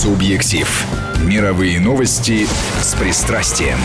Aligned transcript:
Субъектив. 0.00 0.86
Мировые 1.24 1.80
новости 1.80 2.46
с 2.80 2.94
пристрастием. 2.94 3.78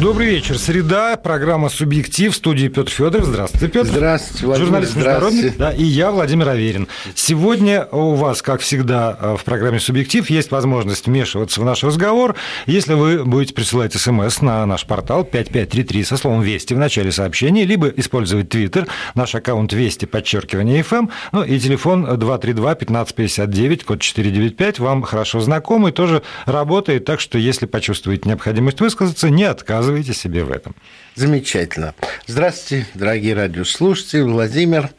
Добрый 0.00 0.26
вечер. 0.26 0.58
Среда, 0.58 1.16
программа 1.16 1.68
«Субъектив», 1.68 2.32
в 2.32 2.36
студии 2.36 2.66
Петр 2.66 2.90
Федоров. 2.90 3.26
Здравствуйте, 3.26 3.68
Петр. 3.68 3.88
Здравствуйте, 3.90 4.44
Владимир. 4.44 4.66
Журналист 4.66 4.96
международный. 4.96 5.50
Да, 5.50 5.70
и 5.70 5.84
я, 5.84 6.10
Владимир 6.10 6.48
Аверин. 6.48 6.88
Сегодня 7.14 7.86
у 7.92 8.14
вас, 8.14 8.42
как 8.42 8.60
всегда, 8.60 9.36
в 9.38 9.44
программе 9.44 9.78
«Субъектив» 9.78 10.28
есть 10.28 10.50
возможность 10.50 11.06
вмешиваться 11.06 11.60
в 11.60 11.64
наш 11.64 11.84
разговор, 11.84 12.34
если 12.66 12.94
вы 12.94 13.24
будете 13.24 13.54
присылать 13.54 13.94
смс 13.94 14.40
на 14.42 14.66
наш 14.66 14.84
портал 14.84 15.22
5533 15.24 16.04
со 16.04 16.16
словом 16.16 16.42
«Вести» 16.42 16.74
в 16.74 16.78
начале 16.78 17.12
сообщения, 17.12 17.64
либо 17.64 17.86
использовать 17.86 18.48
Твиттер, 18.48 18.88
наш 19.14 19.36
аккаунт 19.36 19.72
«Вести», 19.72 20.06
подчеркивание 20.06 20.82
«ФМ», 20.82 21.06
ну 21.30 21.44
и 21.44 21.56
телефон 21.60 22.04
232-1559, 22.04 23.84
код 23.84 24.00
495, 24.00 24.80
вам 24.80 25.02
хорошо 25.02 25.38
знакомый, 25.38 25.92
тоже 25.92 26.22
работает, 26.46 27.04
так 27.04 27.20
что 27.20 27.38
если 27.38 27.66
почувствуете 27.66 28.28
необходимость 28.28 28.80
высказаться, 28.80 29.30
не 29.30 29.44
отказывайтесь 29.44 29.93
отказываете 29.94 30.12
себе 30.14 30.44
в 30.44 30.50
этом. 30.50 30.74
Замечательно. 31.14 31.94
Здравствуйте, 32.26 32.86
дорогие 32.94 33.34
радиослушатели. 33.34 34.22
Владимир. 34.22 34.90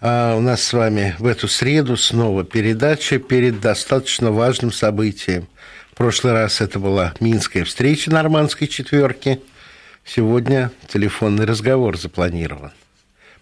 А, 0.00 0.36
у 0.36 0.40
нас 0.40 0.62
с 0.62 0.72
вами 0.72 1.14
в 1.18 1.26
эту 1.26 1.46
среду 1.48 1.96
снова 1.96 2.44
передача 2.44 3.18
перед 3.18 3.60
достаточно 3.60 4.32
важным 4.32 4.72
событием. 4.72 5.46
В 5.92 5.96
прошлый 5.96 6.32
раз 6.32 6.60
это 6.60 6.78
была 6.78 7.14
Минская 7.20 7.64
встреча 7.64 8.10
нормандской 8.10 8.66
четверки. 8.66 9.40
Сегодня 10.04 10.72
телефонный 10.88 11.44
разговор 11.44 11.96
запланирован 11.96 12.72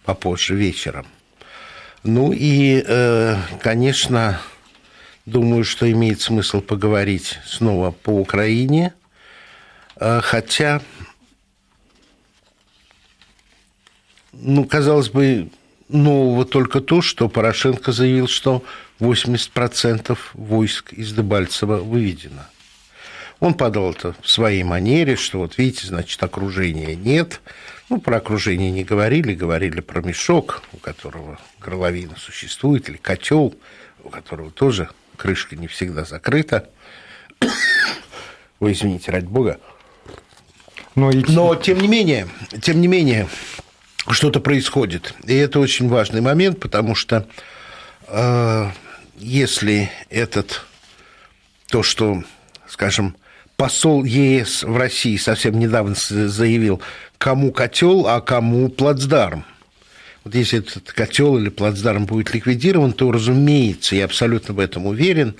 попозже 0.04 0.54
вечером. 0.54 1.06
Ну 2.02 2.32
и, 2.32 2.84
э, 2.86 3.36
конечно, 3.62 4.40
думаю, 5.24 5.64
что 5.64 5.90
имеет 5.90 6.20
смысл 6.20 6.60
поговорить 6.60 7.38
снова 7.46 7.90
по 7.90 8.10
Украине– 8.10 8.92
хотя, 10.00 10.80
ну, 14.32 14.64
казалось 14.64 15.10
бы, 15.10 15.50
нового 15.88 16.44
только 16.44 16.80
то, 16.80 17.02
что 17.02 17.28
Порошенко 17.28 17.92
заявил, 17.92 18.26
что 18.26 18.64
80% 19.00 20.18
войск 20.34 20.92
из 20.92 21.12
Дебальцева 21.12 21.76
выведено. 21.76 22.46
Он 23.40 23.54
подал 23.54 23.92
это 23.92 24.14
в 24.20 24.28
своей 24.28 24.62
манере, 24.62 25.16
что 25.16 25.38
вот 25.38 25.56
видите, 25.56 25.86
значит, 25.86 26.22
окружения 26.22 26.94
нет. 26.94 27.40
Ну, 27.88 27.98
про 27.98 28.18
окружение 28.18 28.70
не 28.70 28.84
говорили, 28.84 29.34
говорили 29.34 29.80
про 29.80 30.02
мешок, 30.02 30.62
у 30.72 30.76
которого 30.76 31.38
горловина 31.58 32.16
существует, 32.18 32.88
или 32.88 32.98
котел, 32.98 33.54
у 34.04 34.10
которого 34.10 34.50
тоже 34.50 34.90
крышка 35.16 35.56
не 35.56 35.66
всегда 35.68 36.04
закрыта. 36.04 36.68
Ой, 38.60 38.72
извините, 38.72 39.10
ради 39.10 39.26
бога. 39.26 39.58
Но, 40.94 41.10
и... 41.10 41.24
Но 41.28 41.54
тем 41.54 41.80
не 41.80 41.88
менее, 41.88 42.28
тем 42.60 42.80
не 42.80 42.88
менее, 42.88 43.28
что-то 44.08 44.40
происходит. 44.40 45.14
И 45.24 45.34
это 45.34 45.60
очень 45.60 45.88
важный 45.88 46.20
момент, 46.20 46.60
потому 46.60 46.94
что 46.94 47.26
э, 48.08 48.70
если 49.18 49.90
этот, 50.08 50.64
то, 51.68 51.82
что, 51.82 52.22
скажем, 52.66 53.16
посол 53.56 54.04
ЕС 54.04 54.62
в 54.62 54.76
России 54.76 55.16
совсем 55.16 55.58
недавно 55.58 55.94
заявил, 55.94 56.80
кому 57.18 57.52
котел, 57.52 58.06
а 58.06 58.20
кому 58.20 58.68
плацдарм. 58.70 59.44
Вот 60.24 60.34
если 60.34 60.58
этот 60.60 60.92
котел 60.92 61.38
или 61.38 61.48
плацдарм 61.48 62.06
будет 62.06 62.34
ликвидирован, 62.34 62.92
то, 62.92 63.10
разумеется, 63.10 63.96
я 63.96 64.06
абсолютно 64.06 64.54
в 64.54 64.58
этом 64.58 64.86
уверен, 64.86 65.34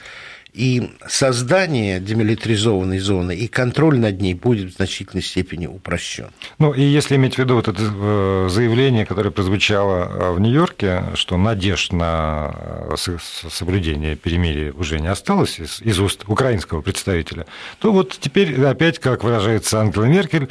и 0.53 0.91
создание 1.07 2.01
демилитаризованной 2.01 2.99
зоны 2.99 3.37
и 3.37 3.47
контроль 3.47 3.99
над 3.99 4.21
ней 4.21 4.35
будет 4.35 4.73
в 4.73 4.77
значительной 4.77 5.23
степени 5.23 5.67
упрощен. 5.67 6.31
Ну 6.59 6.73
и 6.73 6.83
если 6.83 7.17
иметь 7.17 7.37
в 7.37 7.39
виду 7.39 7.55
вот 7.55 7.69
это 7.69 7.81
э, 7.83 8.49
заявление, 8.51 9.07
которое 9.07 9.31
прозвучало 9.31 10.05
э, 10.05 10.33
в 10.33 10.41
Нью-Йорке, 10.41 11.05
что 11.15 11.37
надежд 11.37 11.93
на 11.93 12.55
э, 12.91 13.17
соблюдение 13.49 14.17
перемирия 14.17 14.73
уже 14.73 14.99
не 14.99 15.09
осталось 15.09 15.61
из, 15.61 15.81
из 15.83 15.99
уст 16.01 16.25
украинского 16.27 16.83
представителя, 16.83 17.47
то 17.79 17.93
вот 17.93 18.17
теперь 18.21 18.61
опять, 18.65 18.99
как 18.99 19.25
выражается 19.25 19.81
Ангела 19.81 20.05
Меркель, 20.05 20.49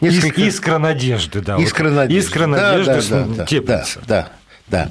Несколько... 0.00 0.40
искра 0.40 0.78
надежды, 0.78 1.42
да. 1.42 1.58
Искра 1.58 1.90
надежды. 1.90 2.28
Искра 2.28 2.46
надежды 2.46 3.10
да, 3.10 3.24
да, 3.24 3.34
да, 3.36 3.46
теплится. 3.46 4.00
Да, 4.06 4.28
да, 4.66 4.88
да. 4.88 4.90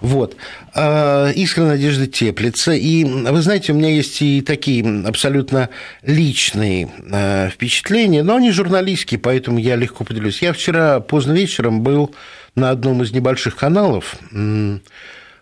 Вот. 0.00 0.36
А, 0.74 1.30
искра 1.30 1.64
надежды 1.64 2.06
теплится. 2.06 2.72
И 2.72 3.04
вы 3.04 3.42
знаете, 3.42 3.72
у 3.72 3.76
меня 3.76 3.90
есть 3.90 4.20
и 4.22 4.40
такие 4.40 4.84
абсолютно 5.06 5.68
личные 6.02 6.90
а, 7.12 7.48
впечатления, 7.50 8.22
но 8.22 8.36
они 8.36 8.50
журналистские, 8.50 9.20
поэтому 9.20 9.58
я 9.58 9.76
легко 9.76 10.04
поделюсь. 10.04 10.42
Я 10.42 10.52
вчера 10.52 11.00
поздно 11.00 11.32
вечером 11.32 11.82
был 11.82 12.14
на 12.54 12.70
одном 12.70 13.02
из 13.02 13.12
небольших 13.12 13.56
каналов, 13.56 14.16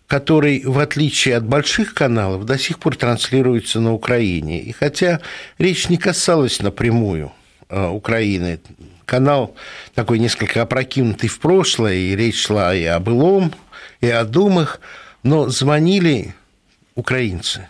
который, 0.07 0.63
в 0.65 0.79
отличие 0.79 1.37
от 1.37 1.47
больших 1.47 1.95
каналов, 1.95 2.45
до 2.45 2.59
сих 2.59 2.79
пор 2.79 2.97
транслируется 2.97 3.81
на 3.81 3.93
Украине. 3.93 4.61
И 4.61 4.73
хотя 4.73 5.21
речь 5.59 5.89
не 5.89 5.97
касалась 5.97 6.61
напрямую 6.61 7.33
Украины, 7.71 8.61
канал 9.05 9.55
такой 9.95 10.19
несколько 10.19 10.63
опрокинутый 10.63 11.29
в 11.29 11.39
прошлое, 11.41 11.95
и 11.95 12.17
речь 12.17 12.47
шла 12.47 12.75
и 12.75 12.85
о 12.85 13.01
былом, 13.01 13.53
и 14.01 14.09
о 14.09 14.25
думах, 14.25 14.81
но 15.23 15.49
звонили 15.49 16.35
украинцы. 16.95 17.69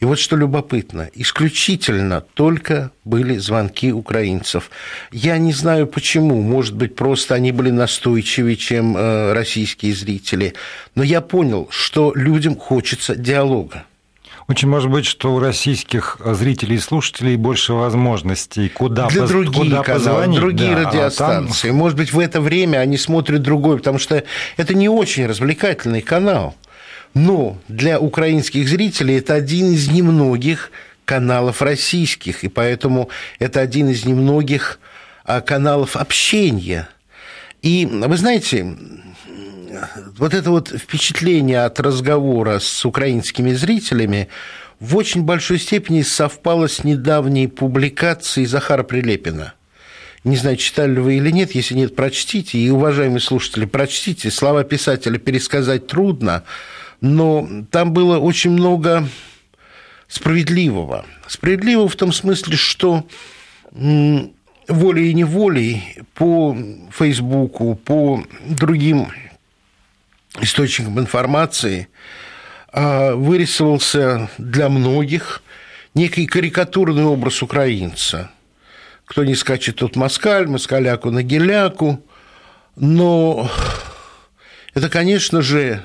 И 0.00 0.06
вот 0.06 0.18
что 0.18 0.34
любопытно, 0.34 1.10
исключительно 1.12 2.22
только 2.22 2.90
были 3.04 3.36
звонки 3.36 3.92
украинцев. 3.92 4.70
Я 5.12 5.36
не 5.36 5.52
знаю 5.52 5.86
почему, 5.86 6.40
может 6.40 6.74
быть, 6.74 6.96
просто 6.96 7.34
они 7.34 7.52
были 7.52 7.70
настойчивее, 7.70 8.56
чем 8.56 8.96
э, 8.96 9.34
российские 9.34 9.92
зрители, 9.92 10.54
но 10.94 11.02
я 11.02 11.20
понял, 11.20 11.68
что 11.70 12.12
людям 12.14 12.56
хочется 12.56 13.14
диалога. 13.14 13.84
Очень 14.50 14.66
может 14.66 14.90
быть, 14.90 15.06
что 15.06 15.32
у 15.32 15.38
российских 15.38 16.16
зрителей 16.24 16.74
и 16.74 16.80
слушателей 16.80 17.36
больше 17.36 17.72
возможностей, 17.72 18.68
куда, 18.68 19.06
Для 19.06 19.20
поз... 19.20 19.30
другие 19.30 19.64
куда 19.64 19.82
каналы, 19.84 20.04
позвонить. 20.04 20.40
Другие 20.40 20.74
да, 20.74 20.88
радиостанции. 20.88 21.68
А 21.68 21.70
там... 21.70 21.76
Может 21.76 21.96
быть, 21.96 22.12
в 22.12 22.18
это 22.18 22.40
время 22.40 22.78
они 22.78 22.96
смотрят 22.96 23.42
другой, 23.42 23.76
потому 23.76 24.00
что 24.00 24.24
это 24.56 24.74
не 24.74 24.88
очень 24.88 25.26
развлекательный 25.26 26.00
канал. 26.00 26.56
Но 27.14 27.58
для 27.68 28.00
украинских 28.00 28.68
зрителей 28.68 29.18
это 29.18 29.34
один 29.34 29.70
из 29.70 29.86
немногих 29.88 30.72
каналов 31.04 31.62
российских, 31.62 32.42
и 32.42 32.48
поэтому 32.48 33.08
это 33.38 33.60
один 33.60 33.88
из 33.88 34.04
немногих 34.04 34.80
а, 35.24 35.42
каналов 35.42 35.94
общения. 35.94 36.88
И 37.62 37.86
вы 37.88 38.16
знаете, 38.16 38.76
вот 40.18 40.34
это 40.34 40.50
вот 40.50 40.68
впечатление 40.68 41.64
от 41.64 41.80
разговора 41.80 42.58
с 42.58 42.84
украинскими 42.84 43.52
зрителями 43.52 44.28
в 44.78 44.96
очень 44.96 45.22
большой 45.22 45.58
степени 45.58 46.02
совпало 46.02 46.66
с 46.66 46.84
недавней 46.84 47.48
публикацией 47.48 48.46
Захара 48.46 48.82
Прилепина. 48.82 49.54
Не 50.24 50.36
знаю, 50.36 50.56
читали 50.56 50.94
ли 50.94 51.00
вы 51.00 51.16
или 51.16 51.30
нет, 51.30 51.52
если 51.52 51.74
нет, 51.74 51.96
прочтите. 51.96 52.58
И, 52.58 52.70
уважаемые 52.70 53.20
слушатели, 53.20 53.64
прочтите. 53.64 54.30
Слова 54.30 54.64
писателя 54.64 55.18
пересказать 55.18 55.86
трудно, 55.86 56.44
но 57.00 57.48
там 57.70 57.92
было 57.92 58.18
очень 58.18 58.50
много 58.50 59.08
справедливого. 60.08 61.06
Справедливого 61.26 61.88
в 61.88 61.96
том 61.96 62.12
смысле, 62.12 62.56
что 62.56 63.06
волей 63.72 65.10
и 65.10 65.14
неволей 65.14 65.84
по 66.14 66.56
Фейсбуку, 66.90 67.74
по 67.76 68.22
другим 68.46 69.08
источником 70.42 70.98
информации 70.98 71.88
а, 72.72 73.14
вырисовался 73.14 74.30
для 74.38 74.68
многих 74.68 75.42
некий 75.94 76.26
карикатурный 76.26 77.04
образ 77.04 77.42
украинца. 77.42 78.30
Кто 79.04 79.24
не 79.24 79.34
скачет, 79.34 79.76
тот 79.76 79.96
москаль, 79.96 80.46
москаляку 80.46 81.10
на 81.10 81.22
геляку. 81.22 82.04
Но 82.76 83.50
это, 84.74 84.88
конечно 84.88 85.42
же, 85.42 85.84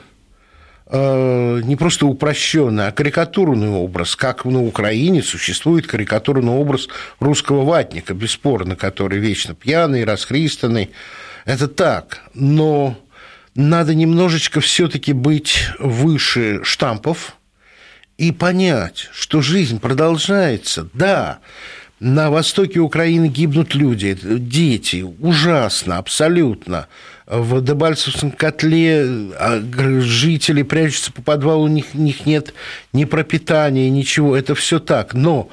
а, 0.85 1.59
не 1.61 1.75
просто 1.75 2.05
упрощенный, 2.05 2.87
а 2.87 2.91
карикатурный 2.91 3.69
образ, 3.69 4.15
как 4.15 4.45
на 4.45 4.61
Украине 4.61 5.23
существует 5.23 5.87
карикатурный 5.87 6.53
образ 6.53 6.87
русского 7.19 7.63
ватника, 7.63 8.13
бесспорно, 8.13 8.75
который 8.75 9.17
вечно 9.17 9.55
пьяный, 9.55 10.03
расхристанный. 10.03 10.91
Это 11.45 11.67
так, 11.67 12.21
но 12.35 12.95
надо 13.55 13.95
немножечко 13.95 14.59
все-таки 14.59 15.13
быть 15.13 15.69
выше 15.79 16.61
штампов 16.63 17.37
и 18.17 18.31
понять, 18.31 19.09
что 19.13 19.41
жизнь 19.41 19.79
продолжается. 19.79 20.89
Да, 20.93 21.39
на 21.99 22.29
востоке 22.29 22.79
Украины 22.79 23.27
гибнут 23.27 23.73
люди, 23.73 24.17
дети, 24.21 25.05
ужасно, 25.19 25.97
абсолютно. 25.97 26.87
в 27.25 27.61
Дебальцевском 27.61 28.31
котле 28.31 29.31
а, 29.39 29.61
жители 30.01 30.61
прячутся 30.61 31.13
по 31.13 31.21
подвалу, 31.21 31.63
у 31.63 31.67
них, 31.67 31.85
у 31.93 31.97
них 31.97 32.25
нет 32.25 32.53
ни 32.91 33.05
пропитания, 33.05 33.89
ничего. 33.89 34.35
Это 34.35 34.53
все 34.55 34.79
так. 34.79 35.13
Но 35.13 35.49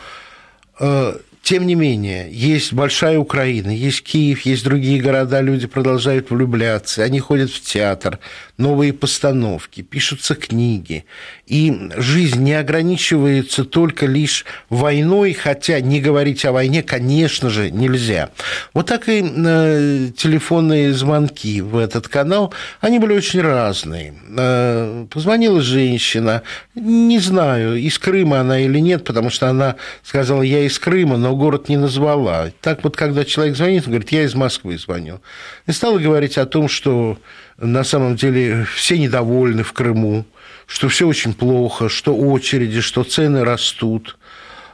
э, 0.80 1.14
тем 1.42 1.66
не 1.66 1.74
менее, 1.74 2.28
есть 2.30 2.72
большая 2.72 3.18
Украина, 3.18 3.70
есть 3.70 4.04
Киев, 4.04 4.42
есть 4.42 4.62
другие 4.62 5.02
города, 5.02 5.40
люди 5.40 5.66
продолжают 5.66 6.30
влюбляться, 6.30 7.02
они 7.02 7.18
ходят 7.18 7.50
в 7.50 7.60
театр, 7.60 8.20
новые 8.58 8.92
постановки, 8.92 9.80
пишутся 9.82 10.36
книги. 10.36 11.04
И 11.46 11.90
жизнь 11.96 12.40
не 12.40 12.54
ограничивается 12.54 13.64
только 13.64 14.06
лишь 14.06 14.44
войной, 14.70 15.32
хотя 15.32 15.80
не 15.80 16.00
говорить 16.00 16.44
о 16.44 16.52
войне, 16.52 16.84
конечно 16.84 17.50
же, 17.50 17.72
нельзя. 17.72 18.30
Вот 18.72 18.86
так 18.86 19.08
и 19.08 19.24
э, 19.24 20.10
телефонные 20.16 20.94
звонки 20.94 21.60
в 21.60 21.76
этот 21.76 22.06
канал, 22.06 22.54
они 22.80 23.00
были 23.00 23.14
очень 23.14 23.40
разные. 23.40 24.14
Э, 24.36 25.06
позвонила 25.10 25.60
женщина, 25.60 26.42
не 26.76 27.18
знаю, 27.18 27.76
из 27.76 27.98
Крыма 27.98 28.40
она 28.40 28.60
или 28.60 28.78
нет, 28.78 29.04
потому 29.04 29.28
что 29.28 29.48
она 29.48 29.74
сказала, 30.04 30.42
я 30.42 30.60
из 30.60 30.78
Крыма, 30.78 31.16
но 31.16 31.34
город 31.34 31.68
не 31.68 31.76
назвала. 31.76 32.50
Так 32.60 32.84
вот, 32.84 32.96
когда 32.96 33.24
человек 33.24 33.56
звонит, 33.56 33.82
он 33.86 33.90
говорит, 33.90 34.12
я 34.12 34.22
из 34.22 34.34
Москвы 34.36 34.78
звоню. 34.78 35.20
И 35.66 35.72
стала 35.72 35.98
говорить 35.98 36.38
о 36.38 36.46
том, 36.46 36.68
что 36.68 37.18
на 37.62 37.84
самом 37.84 38.16
деле 38.16 38.66
все 38.74 38.98
недовольны 38.98 39.62
в 39.62 39.72
Крыму, 39.72 40.26
что 40.66 40.88
все 40.88 41.06
очень 41.06 41.32
плохо, 41.32 41.88
что 41.88 42.14
очереди, 42.14 42.80
что 42.80 43.04
цены 43.04 43.44
растут. 43.44 44.16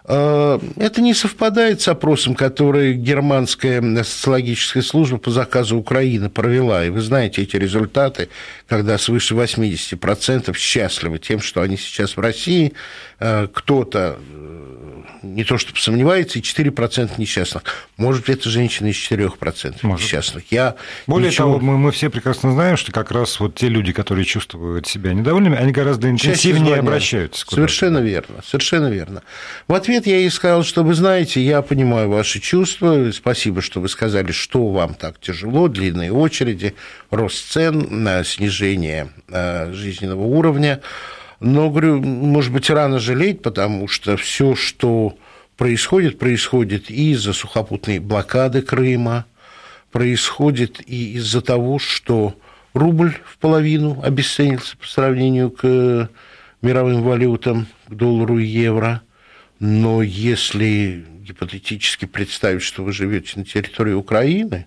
А, 0.05 0.58
это 0.76 1.02
не 1.02 1.12
совпадает 1.12 1.82
с 1.82 1.88
опросом, 1.88 2.35
который 2.35 2.94
германская 2.94 3.82
социологическая 4.02 4.82
служба 4.82 5.19
по 5.19 5.31
заказу 5.31 5.76
Украины 5.76 6.31
провела. 6.31 6.82
И 6.85 6.88
вы 6.88 7.02
знаете 7.02 7.43
эти 7.43 7.56
результаты, 7.56 8.31
когда 8.67 8.96
свыше 8.96 9.34
80% 9.34 10.56
счастливы 10.56 11.19
тем, 11.19 11.41
что 11.41 11.61
они 11.61 11.76
сейчас 11.76 12.17
в 12.17 12.20
России. 12.20 12.73
А, 13.20 13.49
кто-то 13.49 14.19
не 15.23 15.44
то 15.44 15.59
чтобы 15.59 15.79
сомневается, 15.79 16.38
и 16.38 16.43
4% 16.43 17.12
несчастных. 17.19 17.62
Может 17.97 18.29
это 18.29 18.49
женщины 18.49 18.88
из 18.88 18.97
4% 18.97 19.79
Может. 19.82 20.05
несчастных. 20.05 20.44
Я 20.50 20.76
Более 21.06 21.31
ничего... 21.31 21.55
того, 21.55 21.61
мы, 21.61 21.79
мы 21.79 21.93
все 21.93 22.11
прекрасно 22.11 22.53
знаем, 22.53 22.76
что 22.76 22.93
как 22.93 23.11
раз 23.11 23.41
вот 23.41 23.55
те 23.55 23.69
люди, 23.69 23.93
которые 23.93 24.25
чувствуют 24.25 24.87
себя 24.87 25.12
недовольными, 25.12 25.56
они 25.56 25.73
гораздо 25.73 26.11
интенсивнее 26.11 26.76
обращаются. 26.76 27.47
Совершенно 27.49 27.99
верно, 27.99 28.43
совершенно 28.44 28.88
верно. 28.88 29.23
В 29.67 29.75
ответ 29.75 30.06
я 30.06 30.19
ей 30.19 30.31
сказал, 30.31 30.62
что 30.62 30.82
вы 30.82 30.94
знаете, 30.94 31.41
я 31.41 31.62
понимаю 31.62 32.09
ваши 32.11 32.41
чувства, 32.41 33.11
спасибо, 33.12 33.62
что 33.62 33.81
вы 33.81 33.88
сказали, 33.88 34.32
что 34.32 34.69
вам 34.69 34.94
так 34.94 35.20
тяжело, 35.20 35.69
длинные 35.69 36.12
очереди, 36.12 36.75
рост 37.11 37.50
цен, 37.50 38.09
снижение 38.25 39.09
э, 39.29 39.73
жизненного 39.73 40.23
уровня. 40.23 40.81
Но, 41.40 41.70
говорю, 41.70 42.02
может 42.02 42.52
быть, 42.52 42.69
рано 42.69 42.99
жалеть, 42.99 43.43
потому 43.43 43.87
что 43.87 44.17
все, 44.17 44.55
что 44.55 45.17
происходит, 45.56 46.19
происходит 46.19 46.90
и 46.90 47.12
из-за 47.12 47.32
сухопутной 47.32 48.00
блокады 48.00 48.62
Крыма, 48.62 49.25
происходит 49.93 50.81
и 50.87 51.14
из-за 51.14 51.40
того, 51.40 51.79
что 51.79 52.35
рубль 52.75 53.14
в 53.25 53.38
половину 53.38 54.00
обесценился 54.02 54.76
по 54.76 54.87
сравнению 54.87 55.50
к 55.50 56.11
мировым 56.61 57.02
валютам, 57.02 57.67
к 57.87 57.94
доллару 57.94 58.38
и 58.38 58.44
евро. 58.44 59.02
Но 59.61 60.02
если 60.02 61.05
гипотетически 61.20 62.05
представить, 62.05 62.62
что 62.62 62.82
вы 62.82 62.93
живете 62.93 63.32
на 63.37 63.44
территории 63.44 63.93
Украины, 63.93 64.67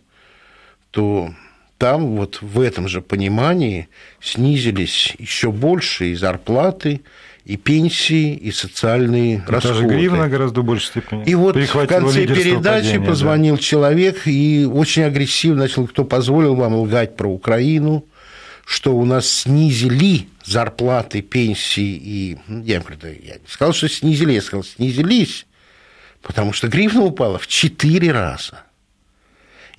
то 0.92 1.34
там 1.82 2.16
вот 2.16 2.44
в 2.44 2.62
этом 2.62 2.88
же 2.88 3.02
понимании 3.02 3.90
снизились 4.22 5.16
еще 5.18 5.52
больше 5.52 6.12
и 6.12 6.14
зарплаты, 6.16 7.02
и 7.44 7.58
пенсии, 7.58 8.36
и 8.36 8.52
социальные 8.52 9.38
и 9.38 9.52
расходы. 9.52 9.80
Даже 9.80 9.88
гривна 9.88 10.30
гораздо 10.30 10.62
больше 10.62 10.86
степени. 10.86 11.24
И 11.26 11.34
вот 11.34 11.56
в 11.56 11.88
конце 11.88 12.28
передачи 12.28 12.86
падения, 12.86 13.08
позвонил 13.08 13.56
да. 13.56 13.62
человек 13.64 14.28
и 14.28 14.70
очень 14.72 15.02
агрессивно 15.02 15.64
начал, 15.64 15.88
кто 15.88 16.06
позволил 16.06 16.54
вам 16.54 16.76
лгать 16.76 17.16
про 17.16 17.28
Украину, 17.28 18.06
что 18.64 18.96
у 18.96 19.04
нас 19.04 19.28
снизили 19.28 20.28
зарплаты, 20.46 21.24
пенсии 21.24 22.00
и... 22.00 22.38
Ну, 22.46 22.64
я 22.64 22.80
говорю, 22.80 22.98
я 23.24 23.34
не 23.34 23.48
сказал, 23.48 23.74
что 23.74 23.90
снизили, 23.90 24.34
я 24.34 24.44
сказал, 24.44 24.64
снизились, 24.64 25.48
потому 26.22 26.54
что 26.54 26.68
гривна 26.68 27.02
упала 27.02 27.40
в 27.40 27.48
четыре 27.48 28.12
раза. 28.12 28.66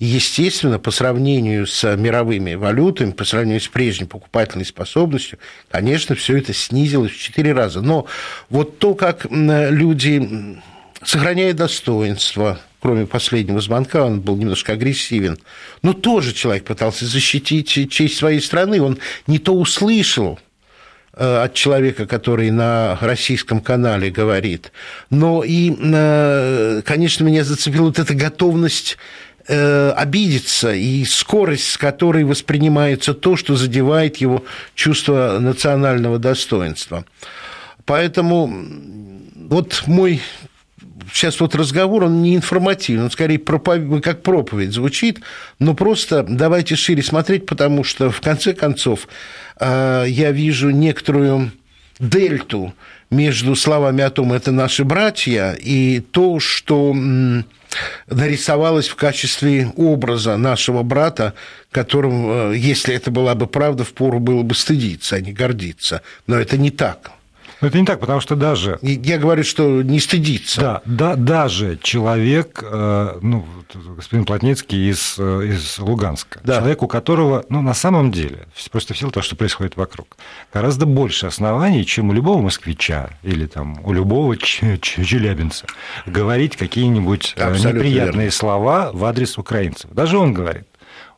Естественно, 0.05 0.81
по 0.81 0.91
сравнению 0.91 1.65
с 1.65 1.97
мировыми 1.97 2.55
валютами, 2.55 3.13
по 3.13 3.25
сравнению 3.25 3.61
с 3.61 3.69
прежней 3.69 4.05
покупательной 4.05 4.65
способностью, 4.65 5.39
конечно, 5.71 6.17
все 6.17 6.39
это 6.39 6.53
снизилось 6.53 7.13
в 7.13 7.21
четыре 7.21 7.53
раза. 7.53 7.83
Но 7.83 8.07
вот 8.51 8.81
то, 8.81 8.97
как 8.97 9.29
люди 9.31 10.59
сохраняют 11.05 11.59
достоинство, 11.59 12.59
кроме 12.81 13.07
последнего 13.07 13.61
звонка, 13.61 14.05
он 14.05 14.21
был 14.21 14.35
немножко 14.35 14.73
агрессивен, 14.73 15.39
но 15.83 15.93
тоже 15.93 16.33
человек 16.33 16.65
пытался 16.65 17.07
защитить 17.07 17.69
честь 17.89 18.17
своей 18.17 18.41
страны, 18.41 18.83
он 18.83 18.99
не 19.29 19.39
то 19.39 19.55
услышал, 19.55 20.41
э, 21.15 21.43
от 21.45 21.55
человека, 21.55 22.07
который 22.07 22.51
на 22.51 22.99
российском 23.01 23.61
канале 23.61 24.11
говорит. 24.11 24.73
Но 25.11 25.45
и, 25.45 25.73
э, 25.81 26.83
конечно, 26.85 27.23
меня 27.23 27.45
зацепила 27.45 27.85
вот 27.85 28.01
эта 28.01 28.15
готовность 28.15 28.99
Э, 29.49 29.91
обидеться 29.97 30.73
и 30.73 31.05
скорость, 31.05 31.73
с 31.73 31.77
которой 31.77 32.23
воспринимается 32.23 33.13
то, 33.13 33.37
что 33.37 33.57
задевает 33.57 34.19
его 34.19 34.45
чувство 34.77 35.39
национального 35.41 36.21
достоинства. 36.21 37.05
Поэтому 37.85 38.55
вот 39.35 39.83
мой 39.87 40.21
сейчас 41.13 41.41
вот 41.41 41.57
разговор, 41.57 42.05
он 42.05 42.23
не 42.23 42.37
информативный, 42.37 43.05
он 43.05 43.11
скорее 43.11 43.41
проповедь, 43.41 44.05
как 44.05 44.23
проповедь 44.23 44.73
звучит, 44.73 45.21
но 45.59 45.75
просто 45.75 46.23
давайте 46.23 46.77
шире 46.77 47.03
смотреть, 47.03 47.45
потому 47.45 47.83
что 47.83 48.13
в 48.13 48.21
конце 48.21 48.55
концов 48.55 49.09
э, 49.59 50.05
я 50.07 50.31
вижу 50.31 50.71
некоторую 50.71 51.51
дельту 51.99 52.75
между 53.13 53.55
словами 53.55 54.03
о 54.03 54.11
том, 54.11 54.33
это 54.33 54.51
наши 54.51 54.85
братья, 54.85 55.53
и 55.53 56.01
то, 56.01 56.41
что 56.41 56.95
нарисовалось 58.09 58.89
в 58.89 58.97
качестве 58.97 59.71
образа 59.77 60.37
нашего 60.37 60.83
брата, 60.83 61.35
которым, 61.71 62.53
э, 62.53 62.57
если 62.57 62.95
это 62.95 63.11
была 63.11 63.35
бы 63.35 63.47
правда, 63.47 63.85
впору 63.85 64.19
было 64.19 64.43
бы 64.43 64.55
стыдиться, 64.55 65.17
а 65.17 65.21
не 65.21 65.33
гордиться. 65.33 66.03
Но 66.27 66.39
это 66.39 66.59
не 66.59 66.71
так. 66.71 67.13
Но 67.63 67.69
это 67.69 67.79
не 67.79 67.87
так, 67.87 68.01
потому 68.01 68.21
что 68.21 68.35
даже... 68.35 68.79
Я 68.83 69.19
говорю, 69.19 69.45
что 69.45 69.83
не 69.83 70.01
стыдиться. 70.01 70.61
Да, 70.61 70.83
да 70.85 71.15
даже 71.15 71.79
человек, 71.81 72.61
э, 72.61 73.19
ну, 73.23 73.47
господин 73.97 74.25
Плотницкий 74.25 74.91
из, 74.91 75.15
э, 75.17 75.47
из 75.47 75.79
Луганска, 75.79 76.41
да. 76.43 76.57
человек, 76.57 76.83
у 76.83 76.89
которого, 76.89 77.45
ну, 77.49 77.63
на 77.63 77.73
самом 77.73 78.11
деле, 78.11 78.49
просто 78.73 78.95
в 78.95 78.99
силу 78.99 79.13
того, 79.13 79.23
что 79.23 79.37
происходит 79.37 79.77
вокруг, 79.77 80.17
гораздо 80.53 80.87
больше 80.87 81.27
оснований, 81.27 81.87
чем 81.87 82.11
у 82.11 82.13
любого 82.13 82.43
москвича 82.43 83.11
или 83.23 83.47
там 83.47 83.81
у 83.85 83.93
любого 83.93 84.37
челябинца 84.37 85.67
говорить 86.05 86.57
какие-нибудь 86.57 87.35
э, 87.37 87.43
Абсолютно 87.45 87.79
неприятные 87.79 88.25
верно. 88.25 88.31
слова 88.33 88.91
в 88.93 89.05
адрес 89.05 89.39
украинцев. 89.39 89.89
Даже 89.93 90.19
он 90.19 90.35
говорит, 90.35 90.67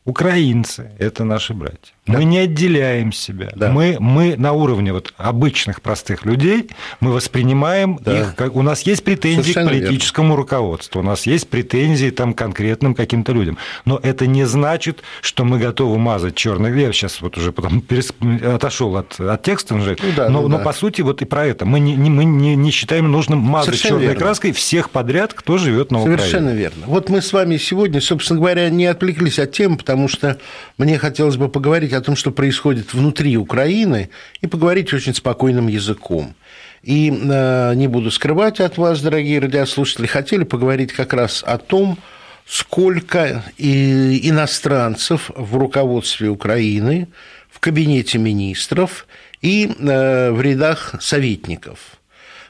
украинцы– 0.03 0.91
это 0.99 1.23
наши 1.23 1.55
братья. 1.55 1.94
Да. 2.07 2.19
Мы 2.19 2.25
не 2.25 2.37
отделяем 2.37 3.11
себя. 3.11 3.51
Да. 3.55 3.71
Мы, 3.71 3.97
мы 3.99 4.35
на 4.37 4.51
уровне 4.51 4.93
вот 4.93 5.13
обычных 5.17 5.81
простых 5.81 6.23
людей, 6.23 6.69
мы 6.99 7.11
воспринимаем 7.11 7.97
да. 7.99 8.21
их, 8.21 8.35
как 8.35 8.55
у 8.55 8.61
нас 8.61 8.83
есть 8.83 9.03
претензии 9.03 9.41
Совершенно 9.41 9.69
к 9.69 9.73
политическому 9.73 10.27
верно. 10.29 10.41
руководству, 10.41 10.99
у 10.99 11.03
нас 11.03 11.25
есть 11.25 11.49
претензии 11.49 12.11
там, 12.11 12.35
конкретным 12.35 12.93
каким-то 12.93 13.31
людям. 13.31 13.57
Но 13.85 13.99
это 14.03 14.27
не 14.27 14.45
значит, 14.45 15.01
что 15.21 15.45
мы 15.45 15.57
готовы 15.57 15.97
мазать 15.97 16.35
черный. 16.35 16.79
Я 16.79 16.91
сейчас 16.91 17.21
вот 17.21 17.39
уже 17.39 17.51
потом 17.51 17.81
перес... 17.81 18.13
отошел 18.53 18.95
от, 18.97 19.19
от 19.19 19.41
текста, 19.41 19.73
ну, 19.73 19.85
да, 20.15 20.29
но, 20.29 20.41
ну, 20.41 20.47
но 20.47 20.57
да. 20.59 20.63
по 20.63 20.73
сути 20.73 21.01
вот 21.01 21.23
и 21.23 21.25
про 21.25 21.47
это. 21.47 21.65
Мы 21.65 21.79
не, 21.79 21.95
не, 21.95 22.11
мы 22.11 22.25
не, 22.25 22.55
не 22.55 22.69
считаем 22.69 23.11
нужным 23.11 23.39
мазать 23.39 23.79
черной 23.79 24.13
краской 24.13 24.51
всех 24.51 24.91
подряд, 24.91 25.33
кто 25.33 25.57
живет 25.57 25.89
на 25.89 26.01
Украине. 26.01 26.19
Совершенно 26.19 26.49
верно. 26.51 26.83
Вот 26.85 27.09
мы 27.09 27.23
с 27.23 27.33
вами 27.33 27.57
сегодня, 27.57 27.99
собственно 27.99 28.39
говоря, 28.39 28.69
не 28.69 28.85
отвлеклись 28.85 29.39
от 29.39 29.53
темы, 29.53 29.77
потому 29.77 30.07
что 30.07 30.37
мне 30.77 30.99
хотелось 30.99 31.37
бы 31.37 31.49
поговорить 31.49 31.94
о 31.95 32.01
том, 32.01 32.15
что 32.15 32.31
происходит 32.31 32.93
внутри 32.93 33.37
Украины, 33.37 34.09
и 34.41 34.47
поговорить 34.47 34.93
очень 34.93 35.13
спокойным 35.13 35.67
языком. 35.67 36.35
И 36.83 37.09
э, 37.09 37.73
не 37.75 37.87
буду 37.87 38.11
скрывать 38.11 38.59
от 38.59 38.77
вас, 38.77 39.01
дорогие 39.01 39.39
радиослушатели, 39.39 40.05
хотели 40.05 40.43
поговорить 40.43 40.93
как 40.93 41.13
раз 41.13 41.43
о 41.45 41.57
том, 41.57 41.97
сколько 42.45 43.43
иностранцев 43.57 45.31
в 45.35 45.57
руководстве 45.57 46.29
Украины, 46.29 47.07
в 47.49 47.59
кабинете 47.59 48.19
министров 48.19 49.07
и 49.41 49.67
э, 49.67 50.31
в 50.31 50.41
рядах 50.41 50.95
советников. 50.99 51.97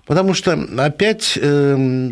Потому 0.05 0.35
что 0.35 0.53
опять 0.77 1.37
э, 1.41 2.11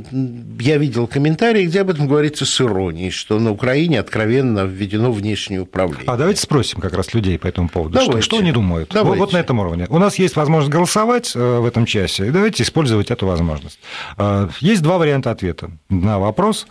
я 0.60 0.78
видел 0.78 1.08
комментарии, 1.08 1.66
где 1.66 1.82
об 1.82 1.92
этом 1.92 2.08
говорится 2.08 2.46
с 2.46 2.62
иронией, 2.62 3.12
что 3.12 3.40
на 3.40 3.52
Украине 3.52 4.00
откровенно 4.00 4.62
введено 4.62 5.12
внешнее 5.12 5.62
управление. 5.62 6.06
А 6.08 6.18
давайте 6.18 6.42
спросим 6.42 6.80
как 6.80 6.94
раз 6.94 7.14
людей 7.14 7.38
по 7.38 7.48
этому 7.48 7.70
поводу. 7.70 8.00
Что, 8.00 8.22
что 8.22 8.40
они 8.40 8.52
думают? 8.52 8.90
Давайте. 8.92 9.20
Вот, 9.20 9.26
вот 9.28 9.34
на 9.34 9.38
этом 9.38 9.60
уровне. 9.60 9.86
У 9.90 10.00
нас 10.00 10.18
есть 10.18 10.36
возможность 10.36 10.74
голосовать 10.74 11.34
э, 11.36 11.60
в 11.60 11.66
этом 11.66 11.86
часе, 11.86 12.28
и 12.28 12.32
давайте 12.32 12.64
использовать 12.64 13.12
эту 13.12 13.28
возможность. 13.28 13.80
Э, 14.18 14.50
есть 14.60 14.82
два 14.82 14.98
варианта 14.98 15.30
ответа 15.30 15.70
на 15.90 16.18
вопрос. 16.18 16.66